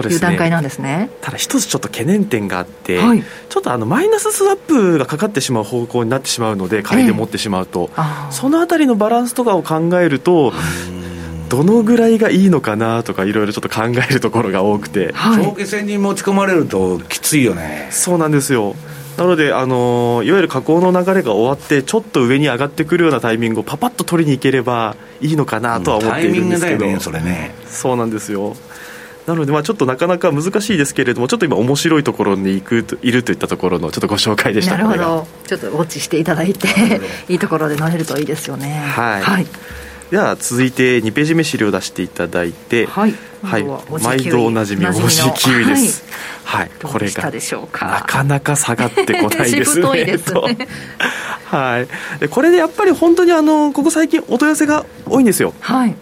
[0.10, 10.54] いう段階なんですね、ね、ただ一つちょっと懸念点があって、はい、ちょっとあのマイナススワップがかかってしまう方向になってしまうので買いで持ってしまうと、えー、そのあたりのバランスとかを考えると
[11.50, 17.90] どのぐらいがいいのかなとかいろいろちょっと考えるところが多くて、はい、長期戦に持ち込まれるときついよね。
[17.92, 18.76] そうなんですよ
[19.18, 28.56] なので、あのいわゆる下降の流れが終わってちょっと上に上がってくるようなタイミングをパパッと取りに行ければいいのかなとは思っているんですけど、ね、それねそうなんですよ。
[29.26, 34.78] なので、まあ、ちょっとなかなか難しいですけれども、ちょっと今、面白いところに行くといるといったところのちょっとご紹介でした。
[34.78, 36.68] なるほど、ちょっとウォッチしていただいて、
[37.28, 38.84] いいところで乗れるといいですよね。
[38.96, 39.48] はい、はい
[40.12, 43.66] では続いて2ページ目資料を出していただいて、はい、はい、
[44.04, 46.04] 毎度おなじみおじキウイです。
[46.44, 50.06] はい、これがなかなか下がってこないですね。
[50.06, 50.68] ですね。
[51.46, 51.86] は
[52.22, 55.54] い、これでやっぱり本当にあのここ最近お問い合わせが多いんですよ。
[55.60, 55.96] はい。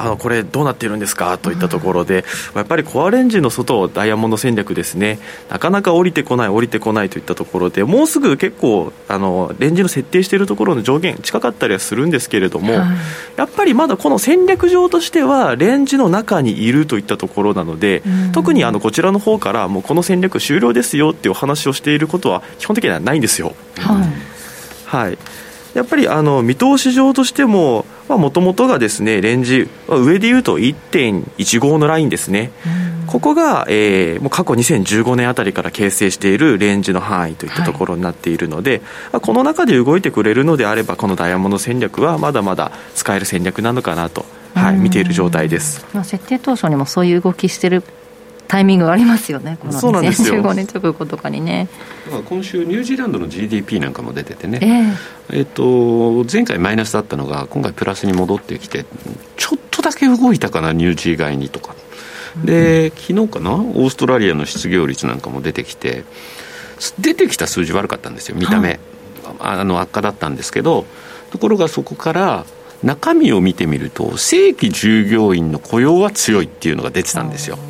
[0.00, 1.36] あのこれどうなっているんですか？
[1.38, 2.24] といったところで、
[2.54, 5.18] やっぱりコアレンジの外をダイヤモンド戦略ですね。
[5.50, 12.88] なかなか降りてこない降りてこないといったところでもうすぐ結構あのレンジの設定しているところの上限近かったりはするんですけれども、はい、
[13.36, 23.54] やっぱりまだこの戦略上としてはレンジの中にいるといったところなので、特にあのこちらの方からもうこの戦略終了ですよっていうお話をしていることは基本的にはないんですよ。
[23.76, 24.06] はい、
[24.86, 25.18] はい
[25.74, 32.50] やっぱりあの見通し上としてももともとがですねレンジ上でいうと1.15のラインですね、
[33.06, 45.84] ここが、えー、もう過去2015年あたりから形成しているレンジの範囲といったところになっているので、はい、この中で動いてくれるのであればこのダイヤモンド戦略はまだまだ使える戦略なのかなと、はい、見ている状態です。
[46.04, 47.82] 設定当初にもそういう動きしてる
[48.50, 51.68] タイミングありますよね、この2015年直後とかにね。
[52.28, 54.58] 今週、ニュージーランドの GDP なんかも出ててね、
[55.30, 58.86] えー、えーと前回マイナスだったのが、今回プラスに戻ってきて、
[59.36, 61.76] ちょっとだけ動いたかな、ニュージー外にとか。
[62.44, 66.02] で、昨日かな、オーストラリアの失業率なんかも出てきて、
[66.98, 68.80] 出てきた数字悪かったんですよ、見た目、はい、
[69.38, 70.86] あの悪化だったんですけど、
[71.30, 72.44] ところがそこから、
[72.82, 77.60] 中身を見てみると、正規従業員の雇用は強いっていうのが出てたんですよ。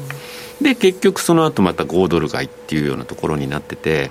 [0.60, 4.10] で結局その後また5ドル買いっていうようなところになってて、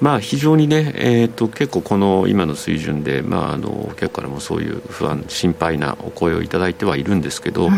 [0.00, 7.68] まあ非常にね、えーと、結構この今の水準で、まあ、あのお客からもそういう不安心配なお声をいただいてはいるんですけど、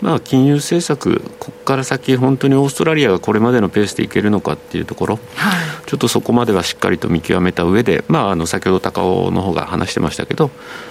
[0.00, 10.50] まあ金融政策ここから先本当にオーストラリアがこれまでのペースでいけるのかっていうところ、はい、ちょっとそこまではしっかりと見極めた上で、まあ、あの先ほど高尾の方が話してましたけど、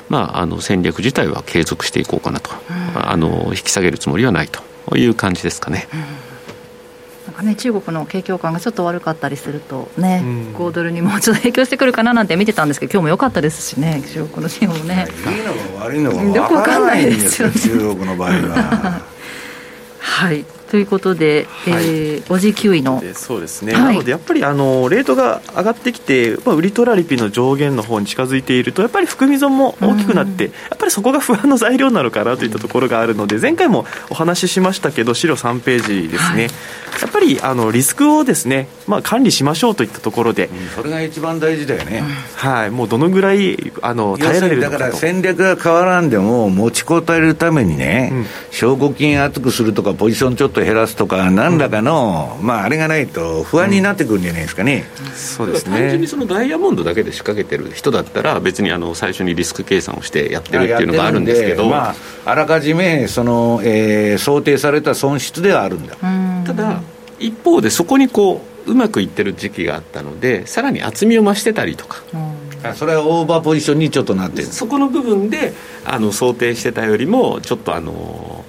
[0.10, 2.52] まあ、あの戦略自体は継続していこうかなと、
[2.94, 5.88] あの引き下げるつもりはないという感じですかね。
[5.94, 6.27] うん
[7.38, 15.08] かね、中国の景況感がちょっと悪かったりするとね、うん、5ドルにもうちょっと影響してくるかななんて見てたんですけど、今日も良かったですしね、中国の資本もね。
[15.08, 19.02] いいのか悪いのか分からないんですよ、中国の場合は。
[20.00, 23.02] はいということで、はい、えー、5時9位の。
[23.14, 42.04] そうですね、はい、なのでやっぱりあのレートが上がってきて、まあ、売りトラリピの上限の方に近づいているとやっぱり含み損も大きくなって、うん、やっぱりそこが不安の材料なのかなといったところがあるので前回もお話ししましたけど資料3ページですね、はい、やっぱりあのリスクをですね、まあ、管理しましょうといったところで、うん、それが一番大事だよね、
[42.36, 55.78] はい、もうどのぐらいあの耐えられるのかだから戦略が変わらんでも持ちこたえるためにね、うん、証拠金厚くするとかポジションちょっと減らすとか何らかの、まあ、あれがないと不安になってくるんじゃないですかね、うん、そうですね。
[55.78, 61.96] 単純にそのダイヤモンドだけで仕掛けてる人だったら別にあの最初にリスク計算をしてやってるっていうのがあるんですけどまあ、
[62.26, 65.96] あらかじめその、えー、想定された損失ではあるんだ。
[66.46, 66.82] ただ
[67.20, 72.04] 一方でそこにこううまくいってる時期があったのでさらに厚みを増してたりとか、
[72.76, 74.48] それはオーバーポジションにちょっとなってる。
[74.48, 75.54] そこの部分で
[75.86, 78.46] あの想定してたよりもちょっとあの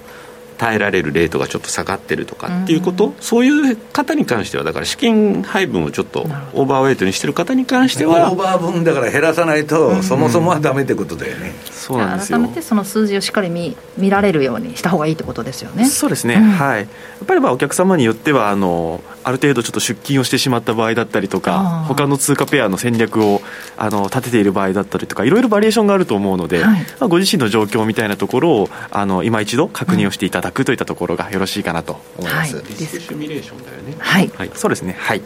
[0.59, 12.37] 耐えられるレートがちょっと下がってるとかっていうこと、うん、そういう方に関してはだから資金配分をちょっとオーバーウェイトにしてる方に関してはオーバー分だから減らさないと、そもそもはダメってことだよね、そうなんですよ。
[12.37, 15.85] 改めてその数字をしっかり見見られるようにした方がいいってことですよね。
[15.85, 16.81] そうですね、うん、はい。
[16.81, 16.87] やっ
[17.25, 23.41] ぱりまあお客様によってはあのある程度ちょっと出金をしてしまった場合だったりとか他の通貨ペアの戦略を
[23.77, 30.79] あの立てている場合だったりとかいろいろバリエーションがあると思うので、はい、まあ、ご自身の状況みたいなところをあの今一度確認をしていただくとい。
[30.79, 33.95] ったところがよろしいかなと思います、はい、リスクシミュレーションだよね。
[33.99, 34.95] はい、はい、そうですね。
[34.97, 35.21] はい。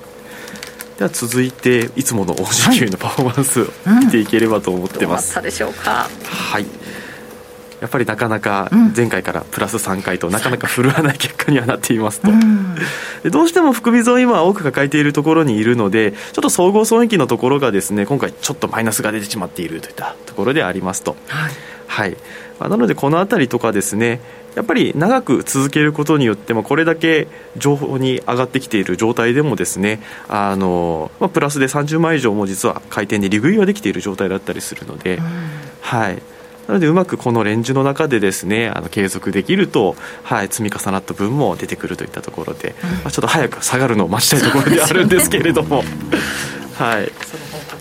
[0.97, 3.65] では続いていつもの OG のパフォーマンスを
[4.05, 6.09] 見ていければと思ってます、はいうん、どうなったでしょうか。
[6.23, 6.65] はい。
[7.81, 12.77] やっぱりなかなか前回からプラス3回となかなか振るわない結果にはなっていますと、うん、
[13.29, 21.51] どうしても含み損今多く抱えているところにいるのでちょっと総合損益のところがですね今回ちょっとマイナスが出てしまっているといったところでありますと、はい、
[21.87, 22.11] はい、
[22.57, 24.21] まあ、なのでこの辺りとかですね
[24.55, 27.27] やっぱり長く続けることによってもこれだけ
[27.57, 35.25] 情報に上がってきている状態でもですねあの、まあ、プラスで30万以上も実は回転で利食いはできている状態だったりするので、うん、
[35.81, 36.21] はい。
[36.67, 45.83] なのでうまくこのレンジの中でですねあの継続できると、はい、積み重なった分も出てくるといったところで、うん、まあ、ちょっと早く下がるのを待ちたいところではあるんですけれども。
[46.75, 47.37] はい、そ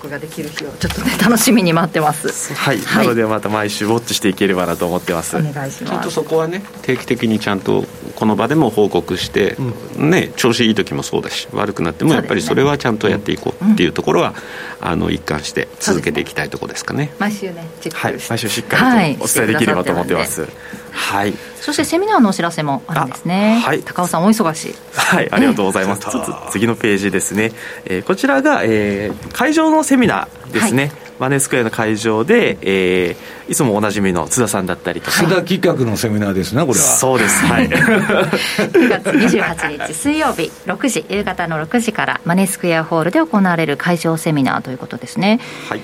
[0.09, 2.55] ができる日をちょっとね楽しみに待ってます。
[2.55, 5.37] はい、はい、なのでまた毎週ウォッチしていければなと思ってます。
[5.37, 5.85] お願いします。
[5.85, 7.85] ちゃんとそこはね定期的にちゃんと
[8.15, 9.57] この場でも報告して、
[9.97, 14.35] うん、ね調子いい時もそうだし悪くなってもやっぱりそれはちゃんとやっていこうっていうところは、
[14.81, 20.51] うん、あの一貫して続けていきたいところですかね、ね、毎週ねはい毎週しっかりとお伝えできればと思ってます、はい
[20.93, 24.75] はい、そしてセミナーのお知らせもあるんですね、はい、高尾さんお忙しい。
[24.95, 26.07] はいありがとうございます、
[26.51, 27.53] 次のページですね、
[27.87, 30.93] えー、こちらが、えー、会場のセミナーですね、はい、
[31.23, 35.13] マネースクエアの会場で、えー、いつもおなじみの津田さんだったりとか。
[35.13, 36.85] 津田企画のセミナーですねこれは。
[36.85, 37.69] そうですはい。
[37.69, 45.39] 9月28日水曜日6時夕方の6時からマネースクエアホールで行われる会場セミナーということですね。
[45.69, 45.81] はい。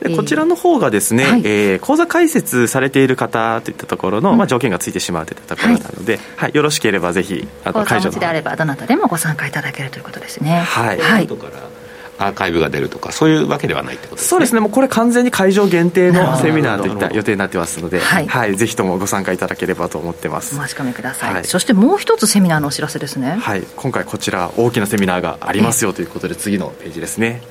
[0.00, 8.18] でこちらの方がですね、はい、えー、口座開設されている方といったところの、うん、まあ、条件がついてしまうといったところなので、はい、はい、よろしければぜひあの会場の。
[8.18, 10.58] であればどなたでもご参加いただけるということですね。
[10.58, 11.28] はい、はい
[12.18, 14.28] アーカイブが出るとかそういうわけではないってことですね。
[14.28, 14.60] そうですね。
[14.60, 20.58] もうこれ完全に会場限定の セミナーといった予定になってますので、はい、はい、ぜひともご参加いただければと思ってます。
[20.58, 23.38] お申し込みください、はい、そしてもう一つセミナーのお知らせですね。
[23.40, 23.62] はい。
[23.76, 27.42] 今回こちら大きなセミナーがありますよということで次のページですね。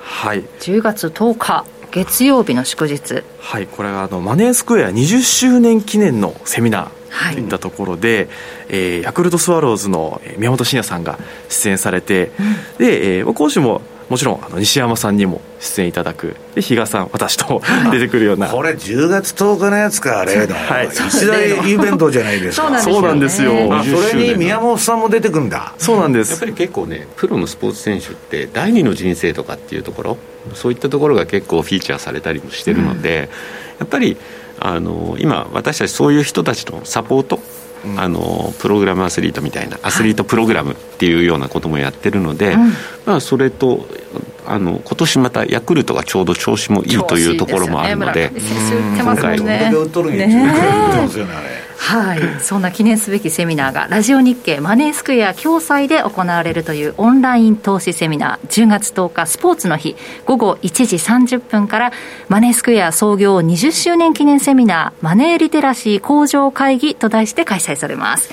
[0.00, 0.44] はい。
[0.60, 3.22] 10月10日月曜日の祝日。
[3.40, 3.66] はい。
[3.66, 6.99] これはあのマネースクエア20周年記念のセミナー
[7.34, 7.46] とい。
[7.46, 8.28] ったところで、はい、
[8.68, 12.30] えー、ヤクルトスワローズの宮本慎也さんが出演されて、
[12.78, 16.34] うん、で、えー、講師ももちろんあの西山さんにも出演いただく。
[16.56, 17.62] で比嘉さん私と
[17.92, 18.48] 出てくるような。
[18.48, 22.80] これ10月10日のやつかあれの、はい、一大イベントじゃないですか。
[22.80, 23.52] そうなんですよ。
[23.84, 25.74] それに宮本さんも出てくるんだ。
[25.78, 26.32] そうなんです。
[26.32, 30.18] やっぱり結構ねプロのスポーツ選手って第二の人生とかっていうところ
[30.54, 33.28] そういったところが結構フィーチャーされたりもしてるので、
[33.74, 34.16] うん、やっぱり
[34.60, 37.40] あの今私たちそういう人たちのサポート
[37.96, 42.56] あのプログラムアスリートみたいなアスリートプログラムっていうようなこともやってるので、はい、
[43.06, 43.86] まあ、それと
[44.46, 48.32] あの今年またヤクルトがちょうど調子もいいというところもあるので、
[48.98, 49.70] 今回ね。
[49.70, 49.72] ね
[51.82, 58.48] はい、そんな記念すべきセミナーがラジオ日経マネースクエア共催で行われるというオンライン投資セミナー。
[58.48, 59.96] 10月10日スポーツの日。
[60.24, 61.92] 午後1時30分から
[62.28, 68.30] マネースクエア創業20周年記念セミナーマネーリテラシー向上会議と題して開催されます。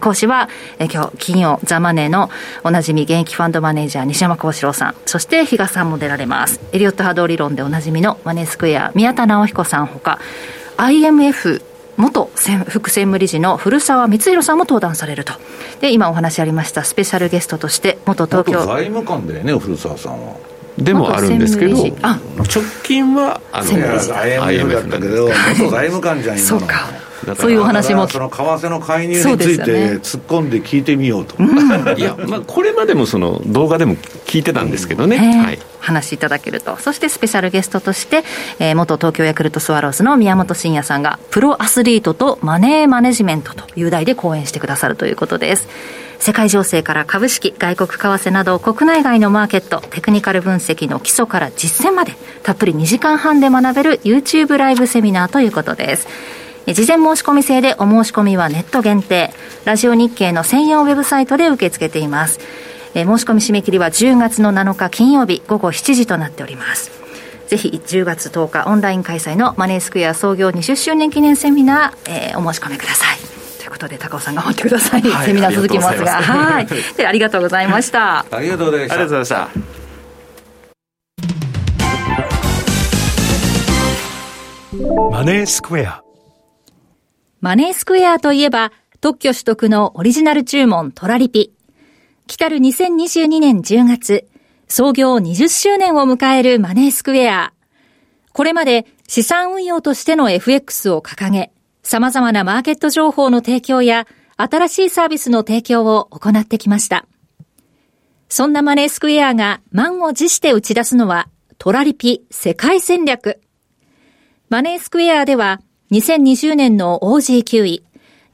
[0.00, 0.48] 講師は
[0.78, 2.30] 今日金曜ザ・マネーの
[2.62, 4.94] おなじみ現役ファンドマネージャー西山幸四郎さん。
[5.04, 6.60] そして比嘉さんも出られます。
[6.72, 10.20] エリオット波動理論でおなじみのマネースクエア宮田直彦さんほか
[10.78, 11.60] IMF
[11.96, 12.30] 元
[12.68, 15.34] 副専務理事の古澤光弘さんも登壇されると。
[15.80, 18.64] で、今お話ありましたスペシャルゲストとして、元東京。
[18.66, 20.34] 財務官だよね、古澤さんは。
[20.78, 21.92] でもあるんですけど、直
[22.82, 26.58] 近はあの IMF だったけど、元財務官じゃん、今の。
[26.58, 26.88] そうか。
[27.36, 28.06] そういうお話も。
[28.08, 29.64] その為替の介入について
[29.98, 31.36] 突っ込んで聞いてみようと、
[31.96, 33.96] いや、まあ、これまでもその動画でも
[34.26, 36.76] 聞いてたんですけどね、はい、話しいただけると。
[36.76, 38.24] そしてスペシャルゲストとして、
[38.58, 45.68] えー、元東京ヤクルトスワローズの宮本慎也さんがプロアスリートとマネーマネジメントという題で講演してくださるということです。
[46.18, 56.08] 世界情勢から株式、外国為替など国内外のマーケット、テクニカル分析の基礎から実践までたっぷり2時間半で学べる YouTube ライブセミナーということです。
[56.72, 59.30] 事前申し込み制でお申し込みはネット限定。
[59.66, 62.40] ラジオ日経の専用ウェブサイトで受け付けています。
[62.94, 66.90] え申し込み締め切りは10月の7日金曜日午後7時となっております。
[67.48, 73.18] ぜひ10月10日オンライン開催のマネースクエア創業20周年記念セミナー、えー、お申し込みください。
[73.58, 75.02] ということで高尾さん頑張ってください。
[75.02, 76.66] はい、セミナー続きますが、はい。
[76.96, 78.24] でありがとうございました。
[78.30, 78.94] ありがとうございました。
[78.94, 79.74] ありがとうございました。
[85.10, 86.03] マネースクエア
[87.44, 88.72] マネースクエアといえば、
[89.02, 91.52] 特許取得のオリジナル注文トラリピ。
[92.26, 94.26] 来たる2022年10月、
[94.66, 97.52] 創業20周年を迎えるマネースクエア。
[98.32, 101.52] これまで資産運用としての FX を掲げ、
[101.82, 104.06] 様々なマーケット情報の提供や
[104.38, 107.06] 新しいサービスの提供を行ってきました。
[108.30, 113.42] そんなマネースクエアが満を持して打ち出すのはトラリピ世界戦略。
[114.48, 115.60] マネースクエアでは
[115.94, 117.84] 2020年の OG9 位、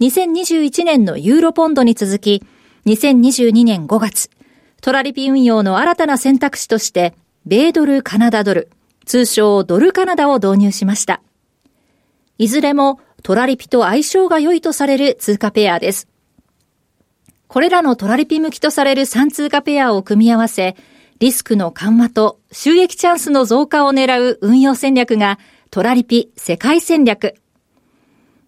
[0.00, 2.42] 2021年のユーロポンドに続き、
[2.86, 4.30] 2022年5月、
[4.80, 7.12] トラリピ運用の新たな選択肢として、
[7.44, 8.70] 米ドルカナダドル、
[9.04, 11.20] 通称ドルカナダを導入しました。
[12.38, 16.08] いずれもトラリピと相性が良いとされる通貨ペアです。
[17.46, 20.76] これらのトラリピ向きとされる3通貨ペアを組み合わせ、
[21.18, 25.38] リスクの緩和と収益チャンスの増加を狙う運用戦略が
[25.70, 27.34] トラリピ世界戦略。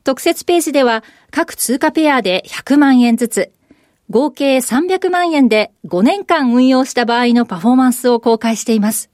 [0.05, 3.53] 特設ページでは各通貨ペアで100万円ずつ、
[4.11, 9.11] 合計300万円で5年間運用した場合のパフォーマンスを公開しています。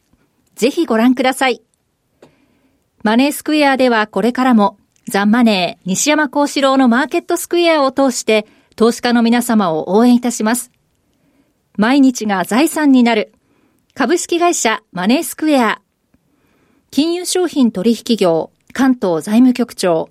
[0.55, 1.63] ぜひご覧ください。
[3.05, 10.73] マネースクエアではこれからもザンマネー西山幸四郎のマーケットスクエアを通して投資家の皆様を応援いたします。
[11.77, 13.33] 毎日が財産になる
[13.95, 15.81] 株式会社マネースクエア
[16.91, 20.11] 金融商品取引業関東財務局長、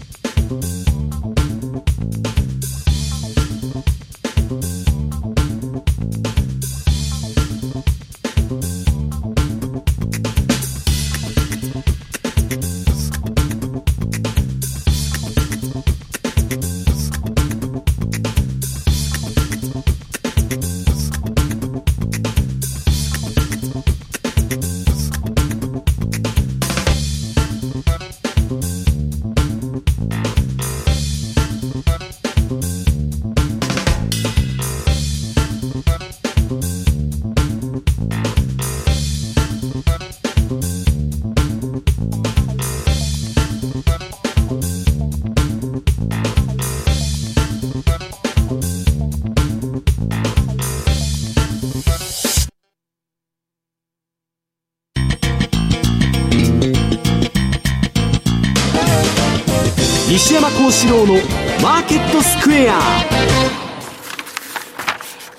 [60.71, 61.15] 四郎の
[61.61, 63.50] マーケットスクエア。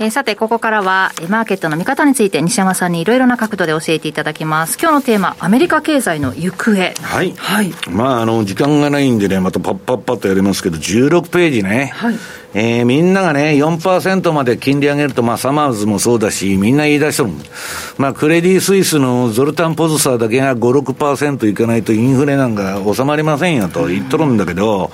[0.03, 4.77] えー、さて、ここからは、マーケットの見方について西山さんにいろいろな角度で教えていただきます。
[4.77, 6.93] 今日のテーマ、アメリカ経済の行方。
[7.01, 7.33] はい。
[7.37, 7.73] はい。
[7.89, 11.93] まあ、あの、時間がないんでね、またパッパッパッとやりますけど、16ページね。
[11.95, 12.17] はい。
[12.55, 17.31] えー、みんながね、4%まで金利上げると、まあ、サマーズもそうだし、みんな言い出しとる。
[17.97, 24.91] まあ、クレディ・スイスのゾルタン・ポズサーだけが5、6%いかないとインフレなんか収まりませんよと言っとるんだけど、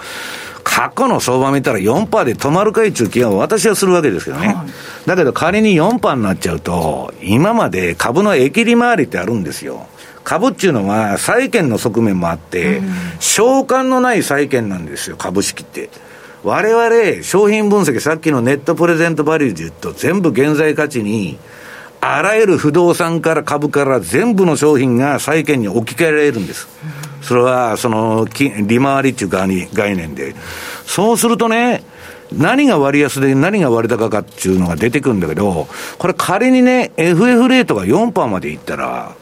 [0.68, 4.54] 過去の相場見たら4%で止まるかいっていう気が私はするわけですけどね。
[5.06, 9.86] だけど仮に4%になっちゃうと、今まで株の駅利回りってあるんですよ。
[10.24, 12.82] 株っていうのは債券の側面もあって、
[13.18, 15.88] 償還のない債券なんですよ、株式って。
[16.44, 21.38] 我々、商品分析、さっきのネットプレゼントバリューで言うと、全部現在価値に
[22.00, 26.68] あらゆる不動産から株から全部の商品が債券に置き換えられるんです。
[27.22, 28.26] それは、その、
[28.66, 30.34] 利回りっていう概念で。
[30.86, 31.82] そうするとね、
[32.32, 35.66] 何が割安で何が割高かっていうのが出てくるんだけど、
[35.98, 39.14] これ仮にね、FF レートが4%までいったら、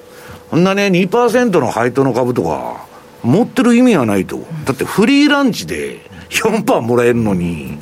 [0.51, 2.85] こんなね、2%の配当の株とか、
[3.23, 4.39] 持ってる意味はないと。
[4.65, 6.01] だってフリーランチで
[6.31, 7.79] 4%もらえるのに、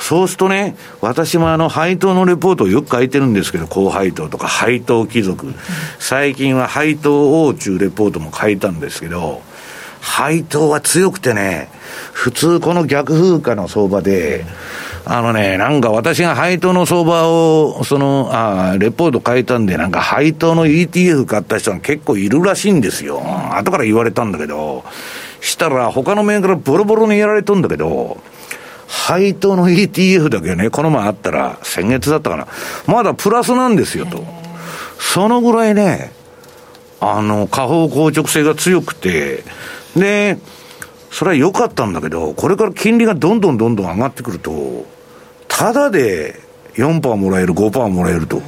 [0.00, 5.54] そうするとね、私もあの配当のレポートをよく書いてるんですけど、高配当とか配当貴族、
[5.98, 9.42] 最近は配当王中レポートも書いたんですけど、
[10.00, 11.68] 配当は強くてね、
[12.12, 14.46] 普通この逆風化の相場で、
[15.04, 23.22] あのね、なんか私が配当の相場を、その、あレポート書いたんで、なんか配当の ETF 買った人が結構いるらしいんですよ。
[23.54, 24.82] 後から言われたんだけど、
[25.40, 28.18] したら他の銘柄ボロボロにやられとんだけど、
[28.90, 32.48] 配当の ETF だけね、この前あったら、先月だったかな、
[32.86, 34.24] まだプラスなんですよと。
[34.98, 36.12] そのぐらいね、
[37.00, 39.44] あの、下方硬直性が強くて、
[39.94, 40.38] で、
[41.12, 44.84] それは良かったんだけど、これから金利がどんどんどんどん上がってくると、
[45.46, 46.40] ただで
[46.74, 48.42] 4%もらえる、5%もらえると。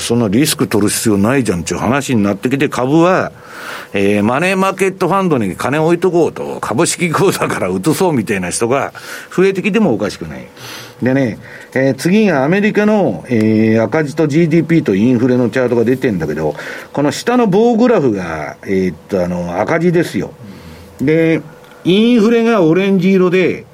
[0.00, 3.32] そんなリスク取る必要ないじゃんっていう話になってきて、株は、
[3.94, 8.92] えー、マネーマーケットファンドに金置いとこうと、株式口座から移そうみたいな人が
[9.34, 10.46] 増えてきてもおかしくない。
[11.02, 11.38] でね、
[11.74, 16.54] えー、次がアメリカの、えー、赤字と GDP とインフレのチャートが出てんだけど、
[16.92, 20.32] この下の棒グラフが、えー、っと、あの、赤字ですよ。
[21.00, 21.40] で、
[21.84, 23.64] インフレがオレンジ色で、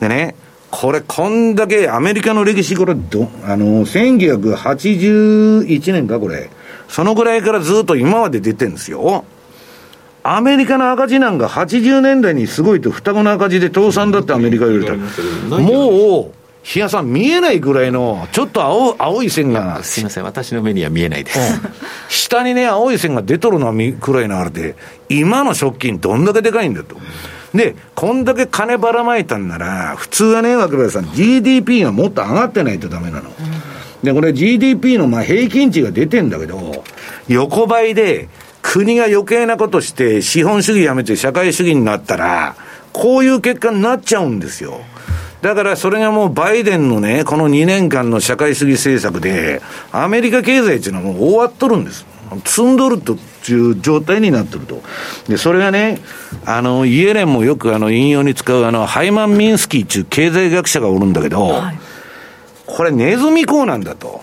[0.00, 0.34] でね、
[0.70, 6.50] これ、こんだけアメリカの歴史、これど、あの、1981年か、これ。
[6.88, 9.24] そのぐらいからずっと今まで出てるんですよ。
[10.22, 14.94] アメリカの赤字なんか80年代にすごいと双子の赤字で倒産だってアメリカよりと。
[15.58, 19.82] もう、日野さん見えないぐらいの、ちょっと青青い線が。
[19.82, 21.38] すみません、私の目には見えないです。
[21.38, 21.72] うん、
[22.10, 24.74] 下にね、青い線が出とるのはくらいのあれで、
[25.08, 26.96] 今の借金どんだけでかいんだと。
[27.54, 33.30] で、こんだけ金ばらまいたんなら、普通はね、若林さん、GDP がもっと上がってないとダメなの。
[34.02, 36.84] で、これ GDP のまあ平均値が出てんだけど、
[37.28, 38.28] 横ばいで、
[38.60, 42.54] 国が余計なことして、資本主義やめて社会主義になったら、
[42.92, 44.80] こういう結果になっちゃうんですよ。
[45.40, 49.62] だからそれがもうバイデンのね、この2年間の社会主義政策で、
[49.92, 52.04] アメリカ経済っていうのはもう終わっとるんです。
[52.44, 53.16] 積んどると
[53.52, 54.82] いう状態になってると。
[55.28, 56.00] で、それがね、
[56.44, 61.78] あの、イエレンもよくあの、引用に使うあの、ハイマン・ミンスキーっていう経済学者がおるんだけど、はい、
[62.66, 64.20] これネズミ講なんだと。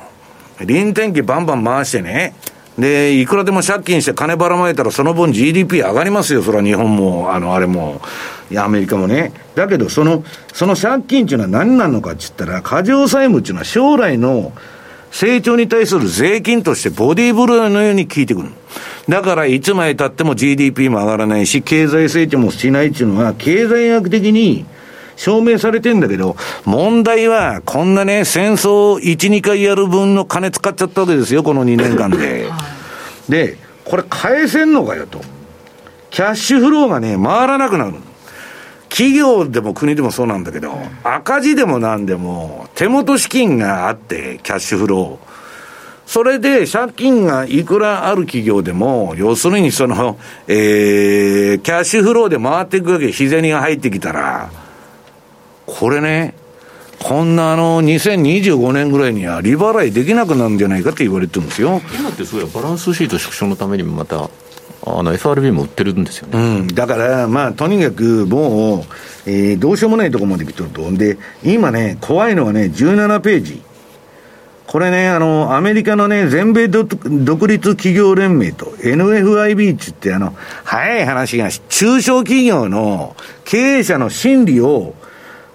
[0.62, 2.34] 臨転機バンバン回してね、
[2.78, 6.44] で、いくらでも借金して金ばらまいたらその分 GDP 上がりますよ。
[6.44, 8.02] それは日本も、あの、あれも、
[8.52, 9.32] いや、アメリカもね。
[9.56, 10.24] だけど、その、
[10.54, 14.52] その借金っていうのは何なのかって言ったら、過剰債務っていうのは将来の
[15.16, 18.50] 成長に対する税金としてボディーブローのように効いてくる。
[19.08, 24.66] だからいつまで経っても GDP も上がらないし、経済成長もしないっていうのは、経済学的に
[25.16, 26.36] 証明されてんだけど、
[26.66, 32.50] 問題は、こんなね、戦争1、2回やる分の金使っちゃったわけですよ、この2年間で。
[33.30, 35.22] で、これ返せんのかよと。
[36.10, 37.94] キャッシュフローがね、回らなくなる。
[38.96, 40.74] 企業でも国でもそうなんだけど、
[41.04, 46.10] 赤字でもなんでも、手元資金があって、キャッシュフロー。
[46.10, 50.18] それで借金がいくらある企業でも、要するにその、
[50.48, 54.50] えー、キャッシュフローで回っていくわけ、日銭が入ってきたら、
[55.66, 56.34] これね、
[57.04, 64.30] こんなあの2025年ぐらいには利払いできなくなるんじゃないかって言われてるんですよ今ってそうやバランスシート縮小のためにもまた
[64.86, 68.84] あの FRB も売ってるんですよね、うん、だから、まあ、とにかくもう、
[69.26, 73.62] えー、どうしようもないところまで来てると、で今ね、怖いのはね、17ページ、
[74.68, 84.96] これね、あの、アメリカのね、全米独立企業連盟と NFIB ってって、あの、早い話が、中小企業の経営者の心理を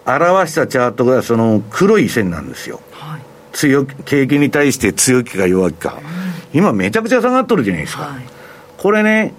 [0.07, 2.81] 表したチャートが、その黒い線なんですよ。
[2.93, 3.21] はい、
[3.53, 5.99] 強気、景気に対して強気か弱気か。
[6.53, 8.05] 今めちゃくちゃ下がっとるじゃないですか。
[8.05, 8.30] はい
[8.81, 9.35] これね、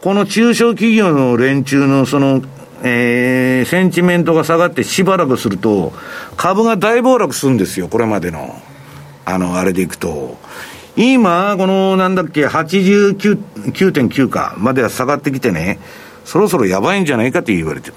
[0.00, 2.40] この中小企業の連中のその、
[2.82, 5.92] えー、センチメントが下がってしばらくすると、
[6.38, 8.58] 株が大暴落するんですよ、これまでの。
[9.26, 10.38] あの、あれでいくと。
[10.96, 15.78] 今、この、なんだっけ、89.9かまでは下がってきてね、
[16.24, 17.94] そろそろやばいんじゃないかって言われてる。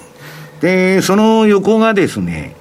[0.60, 2.58] で、その横がですね、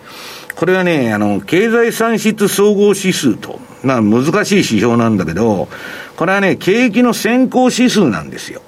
[0.58, 5.68] これはね、あの、経済産出総合指数と、まあ難しい指標なんだけど、
[6.16, 8.60] これはね、景気の先行指数なんですよ。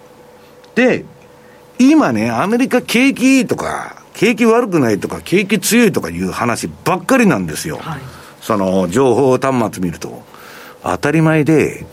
[0.77, 1.05] で、
[1.81, 7.79] 今ね、アメリカ景気いいとか、景気悪くないとか、景気強いとかいう話ばっかりなんですよ。
[7.79, 8.01] はい、
[8.41, 10.23] その、情報端末見ると。
[10.85, 11.85] 当たり前で、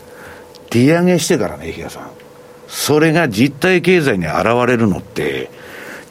[0.70, 2.10] 利上げしてからね、比嘉さん。
[2.68, 5.50] それが実体経済に現れるのって、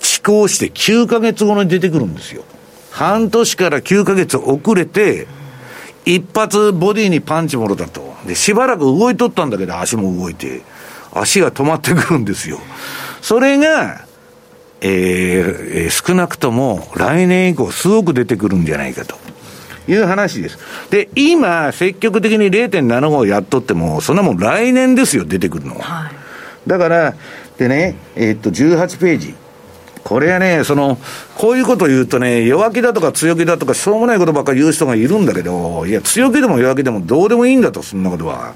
[0.01, 2.43] 遅行して9ヶ月後に出てくるんですよ。
[2.97, 5.27] 半年から9ヶ月遅れて、
[6.03, 8.15] 一発ボディにパンチもろたと。
[8.25, 10.63] で、しばらく動いとったんだけど、足も動いて、
[11.13, 12.59] 足が止まってくるんですよ。
[13.21, 14.01] それが、
[14.81, 19.15] えー、少なくとも来年以降すごく出てくるんじゃないかと。
[19.87, 20.57] いう話です。
[20.89, 25.83] で、今、積極的に0.75やっとっても、そんなもん来年ですよ、出てくるのは。
[25.83, 26.11] はい、
[26.65, 27.13] だから、
[27.59, 29.35] でね、えー、っと、18ページ。
[30.07, 30.97] これはね、その、
[31.35, 38.53] こういうことを言うとね、弱気だとか強気だとか、しょうもないことばっかり言う人がいるんだけど、いや、強気でも弱気でもどうでもいいんだと、そんなことは。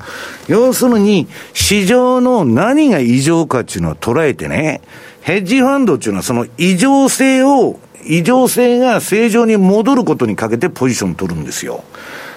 [0.48, 4.80] 要するに、市場の何が異常かっていうのを捉えてね、
[5.20, 11.84] ヘッジファンドっていうのはその異常性を、異常性が正常に戻ることにかけてポジション取るんですよ。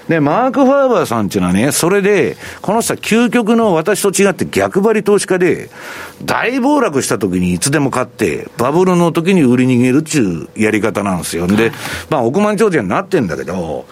[0.09, 5.71] で、マーク・ファーバーさんっていうのはね、それで、この人は究極の私と違って逆張り投資家で、
[6.23, 11.47] 大暴落した時にいつでも買って、バブルの時に売り逃げるっていうやり方なんですよ。
[11.47, 11.73] で、
[12.11, 13.87] まあ、億万長者になってんだけど、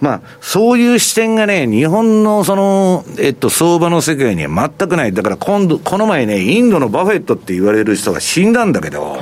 [0.00, 5.12] まあ、そういう視点がね、日本のその、えっと、相場の世界には全くない。
[5.12, 9.18] だから今度、この前ね、インドのバフェットって言われる人が死んだんだけど、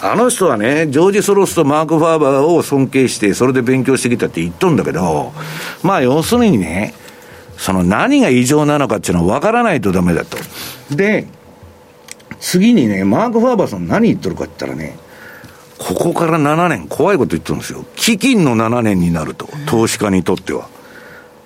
[0.00, 5.32] あの人はね、ジョージ・ソロスとマーク・ファーバーを尊敬して、それで勉強してきたって言っとんだけど、
[5.82, 6.94] まあ、要するにね、
[7.56, 10.36] その何が異常なのかっていうのは分からないとダメだと。
[10.94, 11.26] で、
[12.38, 14.96] 次にね、マーク・ファーバーさん何言っとるかって言ったらね、
[15.78, 17.84] ここから7年、怖いこと言ってるんですよ。
[17.96, 20.68] 基金の7年になると、投資家にとっては。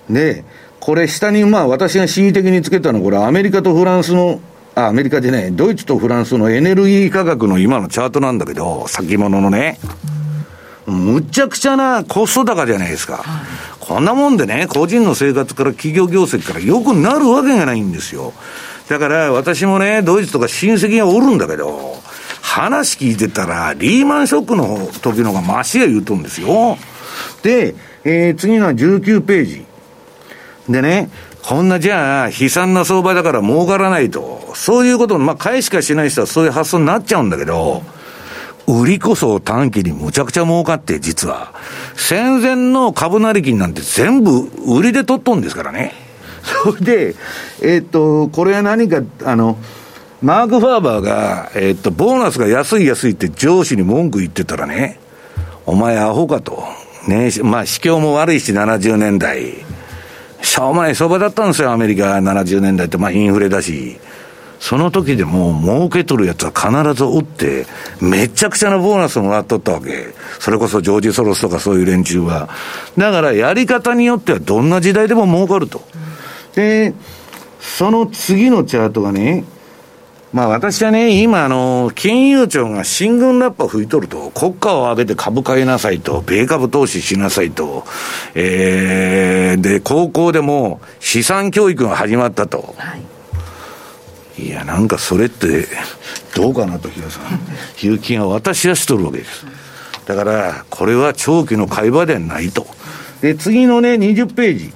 [0.09, 0.43] で、
[0.79, 4.39] これ下にまあ私が恣意的につけたのは、これアメリカとフランスの、
[4.75, 9.79] あ、アメリカでね、ドイツとフランスのエネルギー価格の今のチャートなんだけど、先物のね、
[10.85, 13.23] むちゃくちゃなコスト高じゃないですか。
[13.79, 18.33] こんなもんでね、個人の生活から企業業績から良くなるわけがないんですよ。
[18.89, 22.01] だから私もね、ドイツとか親戚がおるんだけど、
[22.41, 26.77] 話聞いてたら、リーマンショックの時のがマシや言うとんですよ。
[27.41, 29.65] で、えー、次の19ページ。
[30.69, 31.09] でね、
[31.43, 34.53] こんなじゃあ、悲惨な相場だから儲からないと。
[34.55, 37.83] そういうことまあ、買いしかしない人はそういう発想になっちゃうんだけど、
[38.65, 41.53] 売りこそ短期にむちゃくちゃ儲かって、実は。
[41.95, 45.91] 戦前の株なり金なんて全部売りで取っとんですからね。
[46.63, 47.15] それで、
[47.61, 49.57] えー、っと、これは何か、あの、
[50.21, 54.97] マーク・ファーバーが、えー、っと、ボーナスが安い安いって上司に文句言ってたらね、
[55.65, 56.63] お前アホかと。
[57.07, 59.65] ね、まあ、市況も悪いし、70年代。
[60.43, 62.97] しょうもない相場だったんですよ、アメリカ70年代って。
[62.97, 63.97] まあ、インフレだし。
[64.59, 67.65] その時でも、儲けとるやつは必ず打って、
[67.99, 70.13] めちゃくちゃなボーナスもらっとったわけ。
[70.39, 72.49] それこそジョージ・ソロスとかそういう連中は。
[72.97, 75.81] だから、やり方によってはどんな時代でも儲かると。
[76.55, 76.93] で、
[77.59, 79.45] その次のチャートがね、
[80.33, 87.85] まあ私はね、今あの、金融庁が新軍ラッパ吹いとると、国家を挙げて株買いなさいと、米株投資しなさいと、
[88.33, 92.73] えー、で、高校でも資産教育が始まったと。
[92.79, 92.97] は
[94.39, 95.67] い、いや、なんかそれって、
[96.35, 97.85] どうかなと、比嘉さん。
[97.85, 99.45] いう気が私はしとるわけです。
[100.07, 102.65] だから、これは長期の会話ではないと。
[103.21, 104.73] で、次のね、20ページ。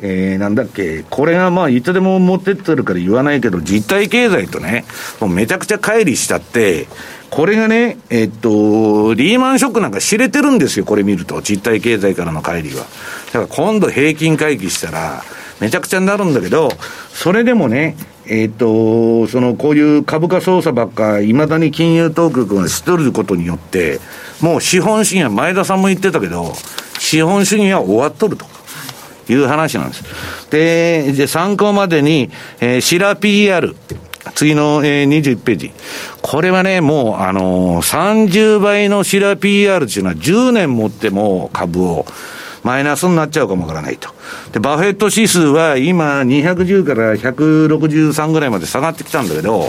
[0.00, 4.84] えー、なんだっけ、これがまあ、いつでも持ってってるから言わないけど、実体経済とね、
[5.20, 6.86] もうめちゃくちゃ乖離したって、
[7.30, 12.86] これがね、えっと、リーマンショックなんか知れてるんですよ、これ見ると、実体経済からの乖離は。
[13.32, 15.22] だから今度平均回帰したら、
[15.60, 16.70] めちゃくちゃになるんだけど、
[17.12, 17.96] それでもね、
[18.26, 24.00] えっ、と、その、こういう株価操作ばっか、いまだに金融当局がしとることによって、
[24.40, 26.54] もう資本主義は前田さんも言ってたけど、
[26.98, 28.57] 資本主義は終わっとると。
[29.28, 30.04] いう話なんです。
[30.50, 32.30] で、で参考までに、
[32.60, 33.74] えー、シラ PR、
[34.34, 35.72] 次の、えー、21ページ。
[36.22, 42.06] これはね、もう、あのー、30倍のシラ PR っていうのは10年持っても株を、
[42.64, 44.10] マイナスになっちゃうかもわからないと。
[44.52, 49.68] で、バフェット指数は今210から163ぐらいまで下がってきたんだけど、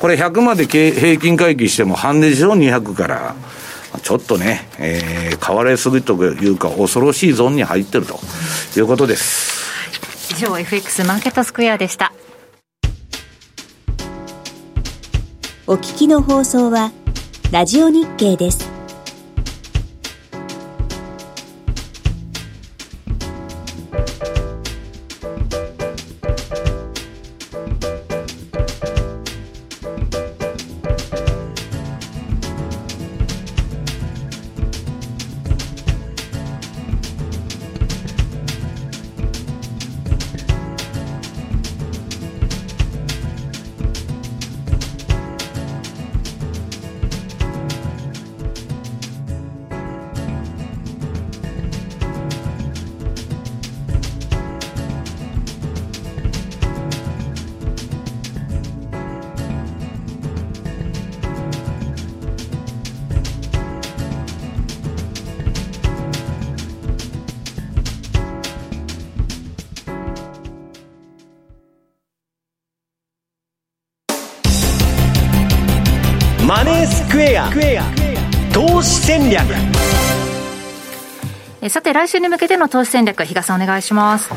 [0.00, 3.34] これ100まで平均回帰しても半値でしょ ?200 から。
[3.98, 8.18] ちょっとね、えー、変われすぎというか、恐ろしいゾーンに入ってると
[8.76, 9.60] いうことです。
[10.32, 12.12] 以上、FX マーケットスクエアでした。
[15.66, 16.92] お聞きの放送は、
[17.50, 18.69] ラジオ日経です。
[81.90, 84.30] て来週に向けての投資戦略比嘉さんお願いします。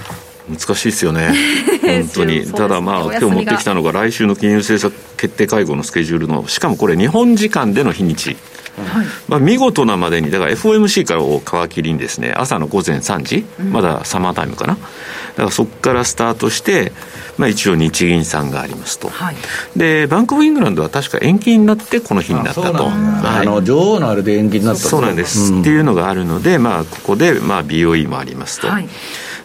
[0.49, 1.34] 難しいですよね、
[1.81, 8.35] 本当に、ただまあ、今日持ってきたのが、来週の金融政策決定会合のスケジュールの、しかもこれ、日本時間での日にち、
[8.75, 16.91] はい、まあ、見事なまでに、だから FOMC からを皮切りにですね、朝の午前3時、まだサマータイムかな、だからそこからスタートして、
[17.38, 19.35] まあ、一応日銀さんがありますと、はい、
[19.76, 28.68] でバンク・オブ・イングランドは確か延期になってこの日になったと、あの女王のあれで延期になったそうなんです、うん、っていうのがあるので、まあ、ここで、まあ、BOE もありますと。
[28.68, 28.88] はい。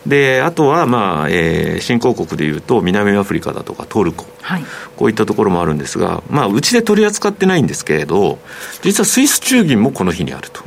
[0.06, 4.64] であとは、まあえー、新興国でいうと南アフリカだとかトルコ、はい、
[4.96, 8.38] こういったところもあるんですが、まあ、うちで取り扱ってないんですけれど
[8.82, 10.62] 実はスイス中銀もこの日にあると。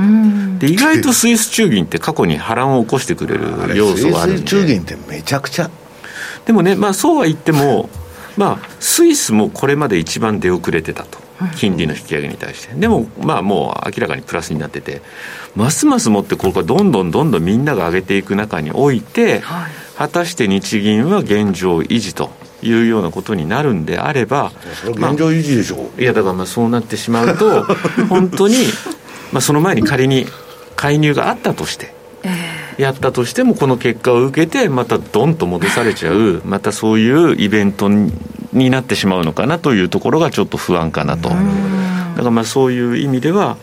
[0.59, 4.41] で意外とスイス中銀って過去に波乱を起こしてくれる要素があるんで。
[4.41, 5.69] スイス中銀ってめちゃくちゃ
[6.45, 7.89] でもね、まあ、そうは言っても、
[8.37, 11.19] まあ、スイスもこれまで一番出遅れてたと、
[11.57, 15.01] 金利の引き上げに対して、でも、まあ、もう明らかにプラスになってて、
[15.55, 22.31] ますますもってこれからどんどんどんどんみんなが上げていく中において、はい、果たして日銀は現状維持と。
[22.63, 24.51] いうようなことになるんであれば、
[24.85, 27.63] 現状維持でしょ、まあ、いやだからまあそうなってしまうと、
[28.07, 28.55] 本当に、
[29.31, 30.27] まあ、その前に仮に
[30.75, 31.93] 介入があったとして、
[32.77, 41.29] やったとしてもこの結果を受けてまたドンと戻されちゃう またそういうイベントになってしまうのかなというところがちょっと不安かなと。
[41.29, 43.57] だからまあそういう意味では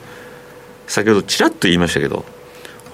[0.86, 2.24] 先ほどちらっと言いましたけど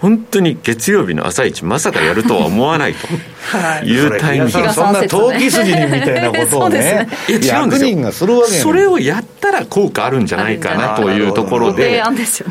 [0.05, 3.09] 本当に月曜日の朝一まさかやるとは思わないと。
[3.87, 4.07] い。
[4.07, 4.71] うタイミング。
[4.71, 7.39] そんな投機筋にみたいなことをね ね。
[7.41, 8.47] いや違うんですよ。
[8.47, 12.03] それをやったら効果あるんじゃないかなというところで、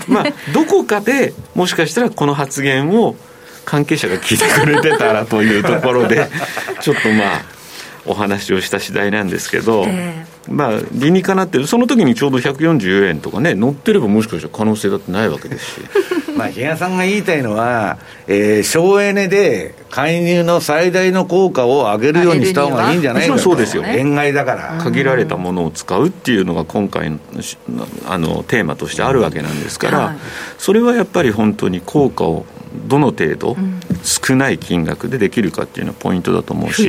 [0.07, 3.15] まあ、どこかでもしかしたらこの発言を
[3.65, 6.27] 関係者が聞いてくれてたらというところで
[6.81, 7.41] ちょっとまあ
[8.05, 11.67] お話をした次第なんですけど、えー、まあ理にかなってる。
[11.67, 15.81] その時にちょうど140円とかね乗ってればもしかしたら可能性だってないわけですし
[16.37, 17.97] まあ比嘉さんが言いたいのは、
[18.27, 23.39] えー、省エネで介入の最大の効果を上げるようにした方がいいんじゃないかと。
[23.39, 23.83] そうですよ。
[23.85, 24.77] 円買いだから。
[24.83, 27.19] 限られたものを使うっていうのが今回の
[28.07, 30.15] あのテーマとしてあるわけなんですから、はい、
[30.57, 32.45] それはやっぱり本当に効果を
[32.87, 33.55] どの程度
[34.03, 36.83] 少ない金額でできるかっていうのはポイントだと思うし。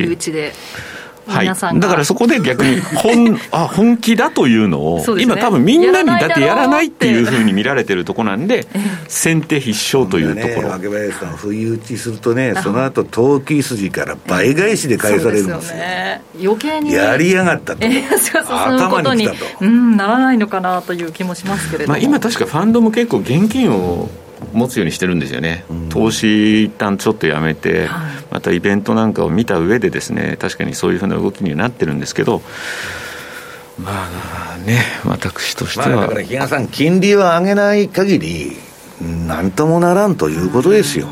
[1.27, 1.55] はい、だ
[1.89, 6.45] からそこで逆に 本あ本気だというのを、ね、今多分みんなにだって。
[6.45, 8.67] やらないっていうふうに見られてるとこなんで
[9.09, 15.77] 先手必勝というところ、ね、林さん不意打ちするとねその後投機筋から倍返しで返されるんですよ。
[15.77, 19.47] ね、余計にやりやがったと、頭にきたと。
[19.61, 24.09] うんならないのかなという気もしますけれども、まあ、今確かファンドも結構現金を
[24.53, 32.43] 持つようにしてるんですよね、うん、投資一旦ちょっとやめて、はい、またイベントなんかを見た上でですね確かにそういうふうな動きにはなってるんですけど
[33.79, 33.91] ま
[34.55, 38.53] あね私としては、まあ、だから比嘉さん金利を上げない限り
[39.01, 41.09] 何ともならんということですよ、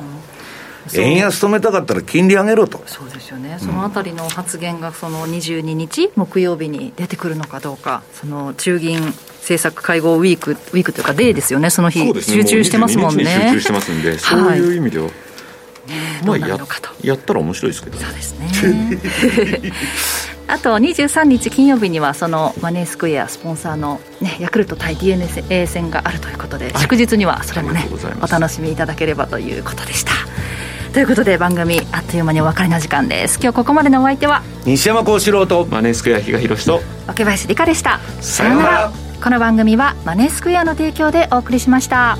[0.95, 2.83] 円安止めたかったら金利上げろと。
[2.87, 3.57] そうですよね。
[3.59, 8.99] そのあたりの発言がその22日木曜日に出てくるのかどうかその中銀
[9.43, 11.71] 政策会合ウィークウィークというかデーですよね。
[11.71, 13.25] その日、ね、集中してますもんね。
[13.25, 15.13] 集中してますんで、そういう意味では、ね、
[16.25, 16.59] まあや
[17.03, 19.73] やったら面白いですけどそうですね。
[20.49, 27.89] あと23日金曜日にはそのマネースクエアスポンサーの、ね、ヤクルト対 d n a 戦があるということで、祝日にはそれもね
[28.21, 30.13] お楽しみいただければということでした
[30.93, 33.39] ということで番組あっという間にお別れの時間です。
[33.43, 37.99] 今日ここまでのお相手は西山幸四郎とマネースクエア比嘉宏と若林理香でした。
[38.21, 38.93] さようなら。
[39.23, 42.19] この番組はマネースクエアの提供でお送りしました。